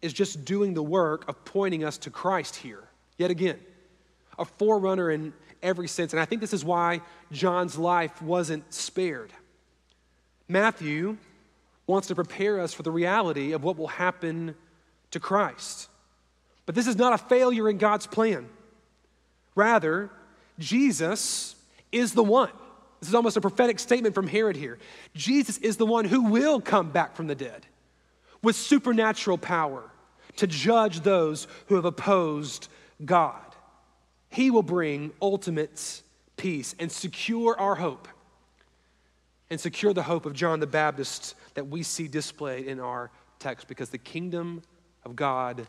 is 0.03 0.13
just 0.13 0.43
doing 0.43 0.73
the 0.73 0.83
work 0.83 1.27
of 1.29 1.45
pointing 1.45 1.83
us 1.83 1.97
to 1.99 2.09
Christ 2.09 2.57
here, 2.57 2.83
yet 3.17 3.31
again. 3.31 3.57
A 4.37 4.45
forerunner 4.45 5.09
in 5.09 5.33
every 5.61 5.87
sense. 5.87 6.11
And 6.11 6.19
I 6.19 6.25
think 6.25 6.41
this 6.41 6.53
is 6.53 6.65
why 6.65 7.01
John's 7.31 7.77
life 7.77 8.21
wasn't 8.21 8.71
spared. 8.73 9.31
Matthew 10.49 11.17
wants 11.87 12.09
to 12.09 12.15
prepare 12.15 12.59
us 12.59 12.73
for 12.73 12.83
the 12.83 12.91
reality 12.91 13.53
of 13.53 13.63
what 13.63 13.77
will 13.77 13.87
happen 13.87 14.55
to 15.11 15.19
Christ. 15.19 15.87
But 16.65 16.75
this 16.75 16.87
is 16.87 16.97
not 16.97 17.13
a 17.13 17.17
failure 17.17 17.69
in 17.69 17.77
God's 17.77 18.05
plan. 18.05 18.49
Rather, 19.55 20.09
Jesus 20.59 21.55
is 21.91 22.11
the 22.13 22.23
one. 22.23 22.49
This 22.99 23.09
is 23.09 23.15
almost 23.15 23.37
a 23.37 23.41
prophetic 23.41 23.79
statement 23.79 24.15
from 24.15 24.27
Herod 24.27 24.55
here. 24.55 24.79
Jesus 25.13 25.57
is 25.59 25.77
the 25.77 25.85
one 25.85 26.05
who 26.05 26.23
will 26.23 26.59
come 26.59 26.91
back 26.91 27.15
from 27.15 27.27
the 27.27 27.35
dead 27.35 27.65
with 28.41 28.55
supernatural 28.55 29.37
power 29.37 29.89
to 30.37 30.47
judge 30.47 31.01
those 31.01 31.47
who 31.67 31.75
have 31.75 31.85
opposed 31.85 32.67
God. 33.03 33.39
He 34.29 34.49
will 34.51 34.63
bring 34.63 35.11
ultimate 35.21 36.01
peace 36.37 36.75
and 36.79 36.91
secure 36.91 37.59
our 37.59 37.75
hope 37.75 38.07
and 39.49 39.59
secure 39.59 39.93
the 39.93 40.03
hope 40.03 40.25
of 40.25 40.33
John 40.33 40.59
the 40.59 40.67
Baptist 40.67 41.35
that 41.53 41.67
we 41.67 41.83
see 41.83 42.07
displayed 42.07 42.65
in 42.65 42.79
our 42.79 43.11
text 43.39 43.67
because 43.67 43.89
the 43.89 43.97
kingdom 43.97 44.63
of 45.05 45.15
God 45.15 45.67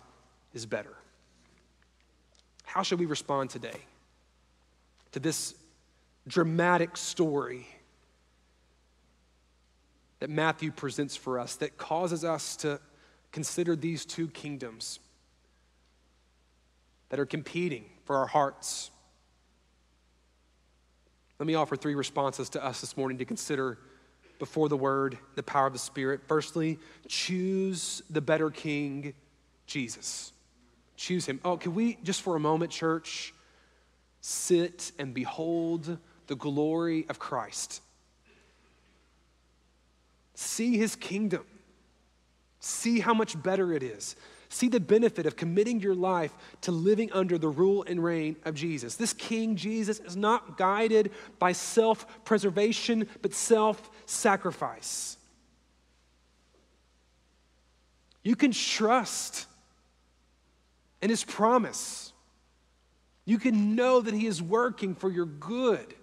is 0.54 0.64
better. 0.64 0.94
How 2.64 2.82
should 2.82 2.98
we 2.98 3.06
respond 3.06 3.50
today 3.50 3.80
to 5.12 5.20
this 5.20 5.54
dramatic 6.26 6.96
story 6.96 7.66
that 10.20 10.30
Matthew 10.30 10.72
presents 10.72 11.14
for 11.14 11.38
us 11.38 11.56
that 11.56 11.76
causes 11.76 12.24
us 12.24 12.56
to 12.56 12.80
consider 13.34 13.74
these 13.74 14.04
two 14.04 14.28
kingdoms 14.28 15.00
that 17.08 17.18
are 17.18 17.26
competing 17.26 17.84
for 18.04 18.16
our 18.16 18.28
hearts. 18.28 18.92
Let 21.40 21.48
me 21.48 21.56
offer 21.56 21.74
three 21.74 21.96
responses 21.96 22.48
to 22.50 22.64
us 22.64 22.80
this 22.80 22.96
morning 22.96 23.18
to 23.18 23.24
consider 23.24 23.78
before 24.38 24.68
the 24.68 24.76
word, 24.76 25.18
the 25.34 25.42
power 25.42 25.66
of 25.66 25.72
the 25.72 25.80
Spirit. 25.80 26.20
Firstly, 26.28 26.78
choose 27.08 28.02
the 28.08 28.20
better 28.20 28.50
king 28.50 29.14
Jesus. 29.66 30.32
Choose 30.96 31.26
him. 31.26 31.40
Oh, 31.44 31.56
can 31.56 31.74
we 31.74 31.98
just 32.04 32.22
for 32.22 32.36
a 32.36 32.40
moment, 32.40 32.70
church, 32.70 33.34
sit 34.20 34.92
and 34.96 35.12
behold 35.12 35.98
the 36.28 36.36
glory 36.36 37.04
of 37.08 37.18
Christ? 37.18 37.82
See 40.36 40.76
his 40.76 40.94
kingdom. 40.94 41.44
See 42.64 42.98
how 42.98 43.12
much 43.12 43.42
better 43.42 43.74
it 43.74 43.82
is. 43.82 44.16
See 44.48 44.70
the 44.70 44.80
benefit 44.80 45.26
of 45.26 45.36
committing 45.36 45.80
your 45.80 45.94
life 45.94 46.34
to 46.62 46.72
living 46.72 47.12
under 47.12 47.36
the 47.36 47.50
rule 47.50 47.84
and 47.86 48.02
reign 48.02 48.36
of 48.46 48.54
Jesus. 48.54 48.94
This 48.94 49.12
King 49.12 49.54
Jesus 49.54 50.00
is 50.00 50.16
not 50.16 50.56
guided 50.56 51.10
by 51.38 51.52
self 51.52 52.24
preservation, 52.24 53.06
but 53.20 53.34
self 53.34 53.90
sacrifice. 54.06 55.18
You 58.22 58.34
can 58.34 58.52
trust 58.52 59.46
in 61.02 61.10
his 61.10 61.22
promise. 61.22 62.14
You 63.26 63.36
can 63.36 63.74
know 63.74 64.00
that 64.00 64.14
he 64.14 64.26
is 64.26 64.40
working 64.40 64.94
for 64.94 65.10
your 65.10 65.26
good, 65.26 65.94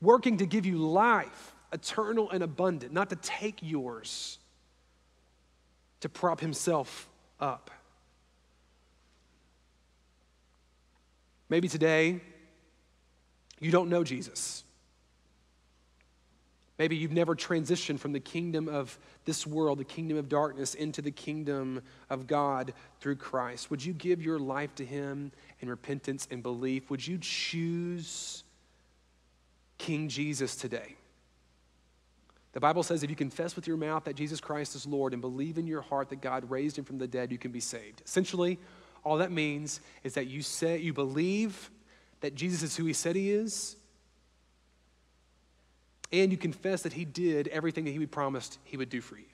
working 0.00 0.36
to 0.36 0.46
give 0.46 0.66
you 0.66 0.78
life, 0.78 1.52
eternal 1.72 2.30
and 2.30 2.44
abundant, 2.44 2.92
not 2.92 3.10
to 3.10 3.16
take 3.16 3.58
yours, 3.60 4.38
to 6.02 6.08
prop 6.08 6.40
himself 6.40 7.08
up. 7.40 7.70
Maybe 11.48 11.68
today 11.68 12.20
you 13.60 13.70
don't 13.70 13.88
know 13.88 14.04
Jesus. 14.04 14.64
Maybe 16.78 16.96
you've 16.96 17.12
never 17.12 17.36
transitioned 17.36 18.00
from 18.00 18.12
the 18.12 18.20
kingdom 18.20 18.68
of 18.68 18.98
this 19.24 19.46
world, 19.46 19.78
the 19.78 19.84
kingdom 19.84 20.16
of 20.16 20.28
darkness, 20.28 20.74
into 20.74 21.00
the 21.00 21.12
kingdom 21.12 21.82
of 22.10 22.26
God 22.26 22.74
through 23.00 23.16
Christ. 23.16 23.70
Would 23.70 23.84
you 23.84 23.92
give 23.92 24.20
your 24.20 24.40
life 24.40 24.74
to 24.76 24.84
Him 24.84 25.30
in 25.60 25.68
repentance 25.68 26.26
and 26.32 26.42
belief? 26.42 26.90
Would 26.90 27.06
you 27.06 27.18
choose 27.20 28.42
King 29.78 30.08
Jesus 30.08 30.56
today? 30.56 30.96
The 32.52 32.60
Bible 32.60 32.82
says 32.82 33.02
if 33.02 33.10
you 33.10 33.16
confess 33.16 33.56
with 33.56 33.66
your 33.66 33.78
mouth 33.78 34.04
that 34.04 34.14
Jesus 34.14 34.40
Christ 34.40 34.74
is 34.74 34.86
Lord 34.86 35.12
and 35.12 35.22
believe 35.22 35.56
in 35.56 35.66
your 35.66 35.80
heart 35.80 36.10
that 36.10 36.20
God 36.20 36.50
raised 36.50 36.78
him 36.78 36.84
from 36.84 36.98
the 36.98 37.06
dead, 37.06 37.32
you 37.32 37.38
can 37.38 37.50
be 37.50 37.60
saved. 37.60 38.02
Essentially, 38.04 38.58
all 39.04 39.18
that 39.18 39.32
means 39.32 39.80
is 40.04 40.14
that 40.14 40.26
you 40.26 40.42
say 40.42 40.78
you 40.78 40.92
believe 40.92 41.70
that 42.20 42.34
Jesus 42.34 42.62
is 42.62 42.76
who 42.76 42.84
he 42.84 42.92
said 42.92 43.16
he 43.16 43.30
is, 43.30 43.76
and 46.12 46.30
you 46.30 46.36
confess 46.36 46.82
that 46.82 46.92
he 46.92 47.04
did 47.04 47.48
everything 47.48 47.84
that 47.84 47.92
he 47.92 48.06
promised 48.06 48.58
he 48.64 48.76
would 48.76 48.90
do 48.90 49.00
for 49.00 49.16
you. 49.16 49.24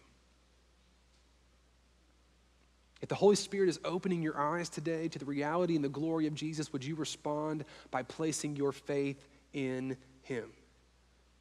If 3.00 3.08
the 3.08 3.14
Holy 3.14 3.36
Spirit 3.36 3.68
is 3.68 3.78
opening 3.84 4.22
your 4.22 4.38
eyes 4.38 4.68
today 4.68 5.08
to 5.08 5.18
the 5.18 5.24
reality 5.24 5.76
and 5.76 5.84
the 5.84 5.88
glory 5.88 6.26
of 6.26 6.34
Jesus, 6.34 6.72
would 6.72 6.84
you 6.84 6.94
respond 6.94 7.64
by 7.90 8.02
placing 8.02 8.56
your 8.56 8.72
faith 8.72 9.28
in 9.52 9.96
him? 10.22 10.50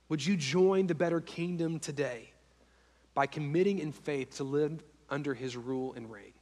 Would 0.09 0.25
you 0.25 0.37
join 0.37 0.87
the 0.87 0.95
better 0.95 1.19
kingdom 1.19 1.79
today 1.79 2.31
by 3.13 3.25
committing 3.27 3.79
in 3.79 3.91
faith 3.91 4.37
to 4.37 4.43
live 4.43 4.83
under 5.09 5.33
his 5.33 5.57
rule 5.57 5.93
and 5.93 6.11
reign? 6.11 6.33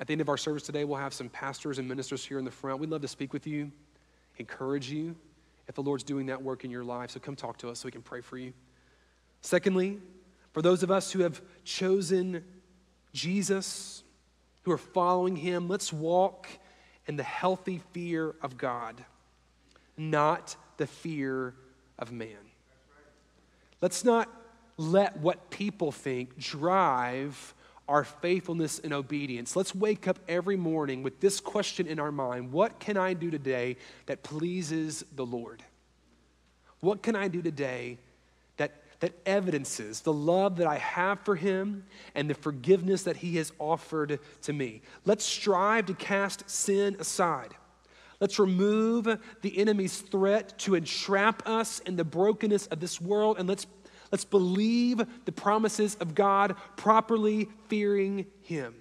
At 0.00 0.08
the 0.08 0.12
end 0.12 0.20
of 0.20 0.28
our 0.28 0.36
service 0.36 0.64
today, 0.64 0.84
we'll 0.84 0.98
have 0.98 1.14
some 1.14 1.28
pastors 1.28 1.78
and 1.78 1.88
ministers 1.88 2.24
here 2.24 2.38
in 2.38 2.44
the 2.44 2.50
front. 2.50 2.80
We'd 2.80 2.90
love 2.90 3.02
to 3.02 3.08
speak 3.08 3.32
with 3.32 3.46
you, 3.46 3.70
encourage 4.38 4.90
you 4.90 5.14
if 5.68 5.74
the 5.74 5.82
Lord's 5.82 6.04
doing 6.04 6.26
that 6.26 6.42
work 6.42 6.64
in 6.64 6.70
your 6.70 6.84
life. 6.84 7.10
So 7.10 7.20
come 7.20 7.36
talk 7.36 7.58
to 7.58 7.70
us 7.70 7.80
so 7.80 7.86
we 7.86 7.92
can 7.92 8.02
pray 8.02 8.20
for 8.20 8.36
you. 8.36 8.52
Secondly, 9.40 9.98
for 10.52 10.62
those 10.62 10.82
of 10.82 10.90
us 10.90 11.12
who 11.12 11.20
have 11.20 11.40
chosen 11.64 12.44
Jesus, 13.12 14.02
who 14.62 14.72
are 14.72 14.78
following 14.78 15.36
him, 15.36 15.68
let's 15.68 15.92
walk 15.92 16.48
in 17.06 17.16
the 17.16 17.22
healthy 17.22 17.80
fear 17.92 18.34
of 18.42 18.56
God, 18.56 19.04
not 19.96 20.56
the 20.76 20.86
fear 20.86 21.54
of 21.98 22.12
man. 22.12 22.50
Let's 23.80 24.04
not 24.04 24.28
let 24.76 25.18
what 25.18 25.50
people 25.50 25.92
think 25.92 26.38
drive 26.38 27.54
our 27.88 28.04
faithfulness 28.04 28.78
and 28.78 28.92
obedience. 28.92 29.56
Let's 29.56 29.74
wake 29.74 30.08
up 30.08 30.18
every 30.26 30.56
morning 30.56 31.02
with 31.02 31.20
this 31.20 31.38
question 31.40 31.86
in 31.86 31.98
our 31.98 32.12
mind 32.12 32.52
What 32.52 32.80
can 32.80 32.96
I 32.96 33.12
do 33.12 33.30
today 33.30 33.76
that 34.06 34.22
pleases 34.22 35.04
the 35.14 35.26
Lord? 35.26 35.62
What 36.80 37.02
can 37.02 37.16
I 37.16 37.28
do 37.28 37.40
today 37.40 37.98
that, 38.56 38.82
that 39.00 39.14
evidences 39.24 40.00
the 40.00 40.12
love 40.12 40.56
that 40.56 40.66
I 40.66 40.76
have 40.76 41.20
for 41.20 41.36
Him 41.36 41.84
and 42.14 42.28
the 42.28 42.34
forgiveness 42.34 43.04
that 43.04 43.16
He 43.16 43.36
has 43.36 43.52
offered 43.58 44.18
to 44.42 44.52
me? 44.52 44.82
Let's 45.04 45.24
strive 45.24 45.86
to 45.86 45.94
cast 45.94 46.48
sin 46.48 46.96
aside. 46.98 47.54
Let's 48.20 48.38
remove 48.38 49.18
the 49.42 49.58
enemy's 49.58 50.00
threat 50.00 50.58
to 50.60 50.74
entrap 50.74 51.48
us 51.48 51.80
in 51.80 51.96
the 51.96 52.04
brokenness 52.04 52.66
of 52.66 52.80
this 52.80 53.00
world, 53.00 53.38
and 53.38 53.48
let's, 53.48 53.66
let's 54.12 54.24
believe 54.24 55.02
the 55.24 55.32
promises 55.32 55.96
of 55.96 56.14
God, 56.14 56.56
properly 56.76 57.48
fearing 57.68 58.26
Him. 58.42 58.74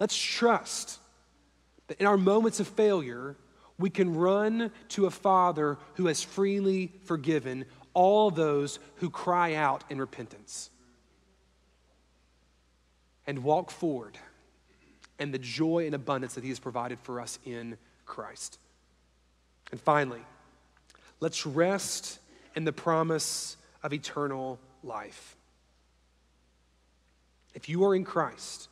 Let's 0.00 0.16
trust 0.16 0.98
that 1.88 2.00
in 2.00 2.06
our 2.06 2.18
moments 2.18 2.60
of 2.60 2.68
failure, 2.68 3.36
we 3.78 3.90
can 3.90 4.14
run 4.14 4.70
to 4.88 5.06
a 5.06 5.10
Father 5.10 5.78
who 5.94 6.06
has 6.06 6.22
freely 6.22 6.92
forgiven 7.04 7.66
all 7.94 8.30
those 8.30 8.78
who 8.96 9.10
cry 9.10 9.54
out 9.54 9.84
in 9.90 9.98
repentance 9.98 10.70
and 13.26 13.42
walk 13.42 13.70
forward 13.70 14.18
and 15.18 15.32
the 15.32 15.38
joy 15.38 15.86
and 15.86 15.94
abundance 15.94 16.34
that 16.34 16.44
He 16.44 16.50
has 16.50 16.58
provided 16.58 16.98
for 17.00 17.20
us 17.20 17.38
in 17.44 17.76
Christ. 18.04 18.58
And 19.72 19.80
finally, 19.80 20.20
let's 21.20 21.46
rest 21.46 22.18
in 22.54 22.64
the 22.64 22.72
promise 22.72 23.56
of 23.82 23.92
eternal 23.92 24.58
life. 24.82 25.36
If 27.54 27.68
you 27.68 27.84
are 27.84 27.94
in 27.94 28.04
Christ, 28.04 28.68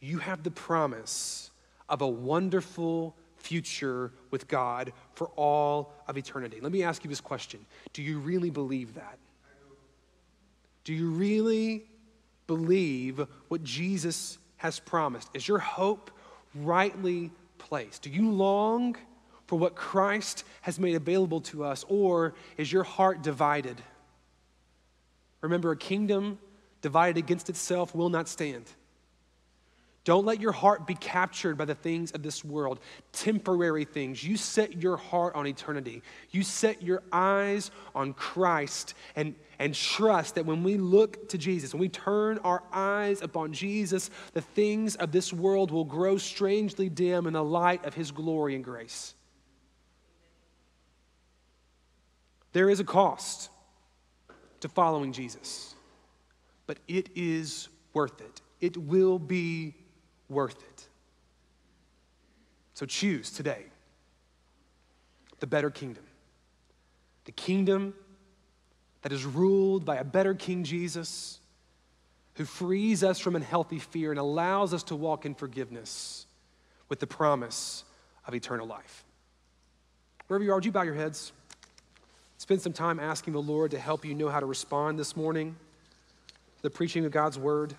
you 0.00 0.18
have 0.18 0.42
the 0.42 0.50
promise 0.50 1.50
of 1.88 2.00
a 2.00 2.08
wonderful 2.08 3.16
future 3.36 4.12
with 4.30 4.48
God 4.48 4.92
for 5.14 5.28
all 5.36 5.92
of 6.08 6.16
eternity. 6.16 6.60
Let 6.60 6.72
me 6.72 6.82
ask 6.82 7.04
you 7.04 7.10
this 7.10 7.20
question 7.20 7.64
Do 7.92 8.02
you 8.02 8.18
really 8.18 8.50
believe 8.50 8.94
that? 8.94 9.18
Do 10.84 10.92
you 10.92 11.10
really 11.10 11.84
believe 12.46 13.26
what 13.48 13.64
Jesus 13.64 14.38
has 14.56 14.78
promised? 14.80 15.28
Is 15.34 15.46
your 15.46 15.58
hope 15.58 16.10
rightly 16.54 17.30
placed? 17.58 18.02
Do 18.02 18.10
you 18.10 18.30
long 18.30 18.96
for 19.46 19.58
what 19.58 19.74
Christ 19.74 20.44
has 20.62 20.78
made 20.78 20.94
available 20.94 21.40
to 21.42 21.64
us, 21.64 21.84
or 21.88 22.34
is 22.56 22.72
your 22.72 22.84
heart 22.84 23.22
divided? 23.22 23.80
Remember, 25.40 25.70
a 25.70 25.76
kingdom 25.76 26.38
divided 26.80 27.18
against 27.18 27.50
itself 27.50 27.94
will 27.94 28.08
not 28.08 28.28
stand. 28.28 28.64
Don't 30.04 30.26
let 30.26 30.38
your 30.38 30.52
heart 30.52 30.86
be 30.86 30.94
captured 30.94 31.56
by 31.56 31.64
the 31.64 31.74
things 31.74 32.12
of 32.12 32.22
this 32.22 32.44
world, 32.44 32.78
temporary 33.12 33.86
things. 33.86 34.22
You 34.22 34.36
set 34.36 34.82
your 34.82 34.98
heart 34.98 35.34
on 35.34 35.46
eternity. 35.46 36.02
You 36.30 36.42
set 36.42 36.82
your 36.82 37.02
eyes 37.10 37.70
on 37.94 38.12
Christ 38.12 38.92
and, 39.16 39.34
and 39.58 39.74
trust 39.74 40.34
that 40.34 40.44
when 40.44 40.62
we 40.62 40.76
look 40.76 41.30
to 41.30 41.38
Jesus, 41.38 41.72
when 41.72 41.80
we 41.80 41.88
turn 41.88 42.36
our 42.38 42.62
eyes 42.70 43.22
upon 43.22 43.54
Jesus, 43.54 44.10
the 44.34 44.42
things 44.42 44.94
of 44.96 45.10
this 45.10 45.32
world 45.32 45.70
will 45.70 45.84
grow 45.84 46.18
strangely 46.18 46.90
dim 46.90 47.26
in 47.26 47.32
the 47.32 47.44
light 47.44 47.86
of 47.86 47.94
his 47.94 48.10
glory 48.10 48.54
and 48.54 48.62
grace. 48.62 49.14
There 52.52 52.68
is 52.68 52.78
a 52.78 52.84
cost 52.84 53.48
to 54.60 54.68
following 54.68 55.12
Jesus, 55.12 55.74
but 56.66 56.78
it 56.88 57.08
is 57.14 57.70
worth 57.94 58.20
it. 58.20 58.42
It 58.60 58.76
will 58.76 59.18
be 59.18 59.74
worth 60.28 60.56
it. 60.56 60.86
So 62.74 62.86
choose 62.86 63.30
today 63.30 63.64
the 65.40 65.46
better 65.46 65.70
kingdom. 65.70 66.04
The 67.24 67.32
kingdom 67.32 67.94
that 69.02 69.12
is 69.12 69.24
ruled 69.24 69.84
by 69.84 69.96
a 69.96 70.04
better 70.04 70.34
King 70.34 70.64
Jesus 70.64 71.38
who 72.34 72.44
frees 72.44 73.04
us 73.04 73.18
from 73.18 73.36
unhealthy 73.36 73.78
fear 73.78 74.10
and 74.10 74.18
allows 74.18 74.74
us 74.74 74.82
to 74.84 74.96
walk 74.96 75.24
in 75.24 75.34
forgiveness 75.34 76.26
with 76.88 77.00
the 77.00 77.06
promise 77.06 77.84
of 78.26 78.34
eternal 78.34 78.66
life. 78.66 79.04
Wherever 80.26 80.42
you 80.42 80.50
are, 80.50 80.56
would 80.56 80.64
you 80.64 80.72
bow 80.72 80.82
your 80.82 80.94
heads? 80.94 81.32
Spend 82.38 82.60
some 82.60 82.72
time 82.72 82.98
asking 82.98 83.34
the 83.34 83.42
Lord 83.42 83.70
to 83.70 83.78
help 83.78 84.04
you 84.04 84.14
know 84.14 84.28
how 84.28 84.40
to 84.40 84.46
respond 84.46 84.98
this 84.98 85.16
morning 85.16 85.56
the 86.62 86.70
preaching 86.70 87.04
of 87.04 87.12
God's 87.12 87.38
word. 87.38 87.74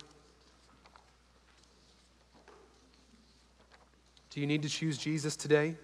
Do 4.36 4.42
you 4.42 4.46
need 4.46 4.60
to 4.64 4.68
choose 4.68 4.98
Jesus 4.98 5.34
today? 5.34 5.74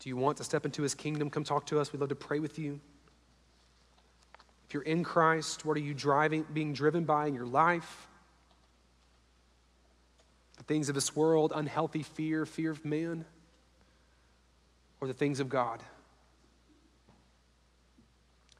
Do 0.00 0.08
you 0.08 0.16
want 0.16 0.38
to 0.38 0.44
step 0.44 0.64
into 0.64 0.82
his 0.82 0.92
kingdom? 0.92 1.30
Come 1.30 1.44
talk 1.44 1.66
to 1.66 1.78
us. 1.78 1.92
We'd 1.92 2.00
love 2.00 2.08
to 2.08 2.16
pray 2.16 2.40
with 2.40 2.58
you. 2.58 2.80
If 4.66 4.74
you're 4.74 4.82
in 4.82 5.04
Christ, 5.04 5.64
what 5.64 5.76
are 5.76 5.80
you 5.80 5.94
driving, 5.94 6.44
being 6.52 6.72
driven 6.72 7.04
by 7.04 7.28
in 7.28 7.34
your 7.34 7.46
life? 7.46 8.08
The 10.58 10.64
things 10.64 10.88
of 10.88 10.96
this 10.96 11.14
world, 11.14 11.52
unhealthy 11.54 12.02
fear, 12.02 12.44
fear 12.44 12.72
of 12.72 12.84
man, 12.84 13.24
or 15.00 15.06
the 15.06 15.14
things 15.14 15.38
of 15.38 15.48
God? 15.48 15.80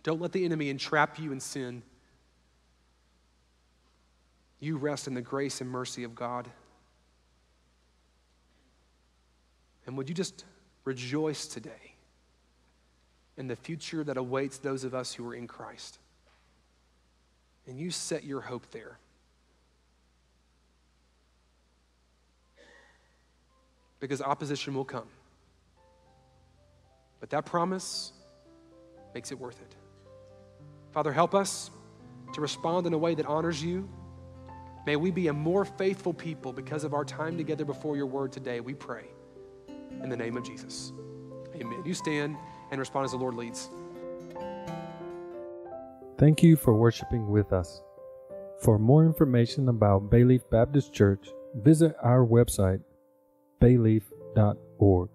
Don't 0.05 0.21
let 0.21 0.31
the 0.31 0.45
enemy 0.45 0.71
entrap 0.71 1.19
you 1.19 1.33
in 1.33 1.41
sin. 1.41 1.83
You 4.61 4.77
rest 4.77 5.07
in 5.07 5.15
the 5.15 5.21
grace 5.21 5.61
and 5.61 5.71
mercy 5.71 6.05
of 6.05 6.15
God. 6.15 6.49
And 9.87 9.97
would 9.99 10.09
you 10.09 10.15
just 10.15 10.45
rejoice 10.85 11.47
today 11.47 11.95
in 13.37 13.47
the 13.47 13.57
future 13.57 14.05
that 14.05 14.17
awaits 14.17 14.59
those 14.59 14.85
of 14.85 14.95
us 14.95 15.13
who 15.13 15.29
are 15.29 15.35
in 15.35 15.47
Christ? 15.47 15.99
And 17.67 17.79
you 17.79 17.91
set 17.91 18.25
your 18.25 18.41
hope 18.41 18.71
there. 18.71 18.99
Because 24.01 24.21
opposition 24.21 24.75
will 24.75 24.85
come. 24.85 25.09
But 27.21 27.31
that 27.31 27.47
promise 27.47 28.13
makes 29.15 29.33
it 29.33 29.39
worth 29.39 29.61
it. 29.63 29.75
Father, 30.93 31.13
help 31.13 31.35
us 31.35 31.71
to 32.35 32.41
respond 32.41 32.87
in 32.87 32.93
a 32.93 32.99
way 32.99 33.15
that 33.15 33.27
honors 33.27 33.63
you. 33.63 33.89
May 34.87 34.97
we 34.97 35.11
be 35.11 35.29
a 35.29 35.33
more 35.33 35.65
faithful 35.65 36.13
people 36.13 36.53
because 36.53 36.85
of 36.85 36.93
our 36.93 37.05
time 37.05 37.37
together 37.37 37.65
before 37.65 37.97
your 37.97 38.07
word 38.07 38.33
today, 38.33 38.61
we 38.61 38.75
pray. 38.75 39.07
In 40.03 40.11
the 40.11 40.17
name 40.17 40.37
of 40.37 40.45
Jesus. 40.45 40.93
Amen. 41.55 41.83
You 41.85 41.95
stand 41.95 42.37
and 42.71 42.79
respond 42.79 43.07
as 43.07 43.13
the 43.13 43.17
Lord 43.17 43.35
leads. 43.35 43.71
Thank 46.19 46.43
you 46.43 46.57
for 46.57 46.75
worshiping 46.75 47.29
with 47.29 47.53
us. 47.53 47.83
For 48.61 48.79
more 48.79 49.05
information 49.05 49.69
about 49.69 50.11
Bayleaf 50.11 50.43
Baptist 50.51 50.93
Church, 50.93 51.29
visit 51.55 51.97
our 52.03 52.25
website, 52.25 52.81
bayleaf.org. 53.61 55.11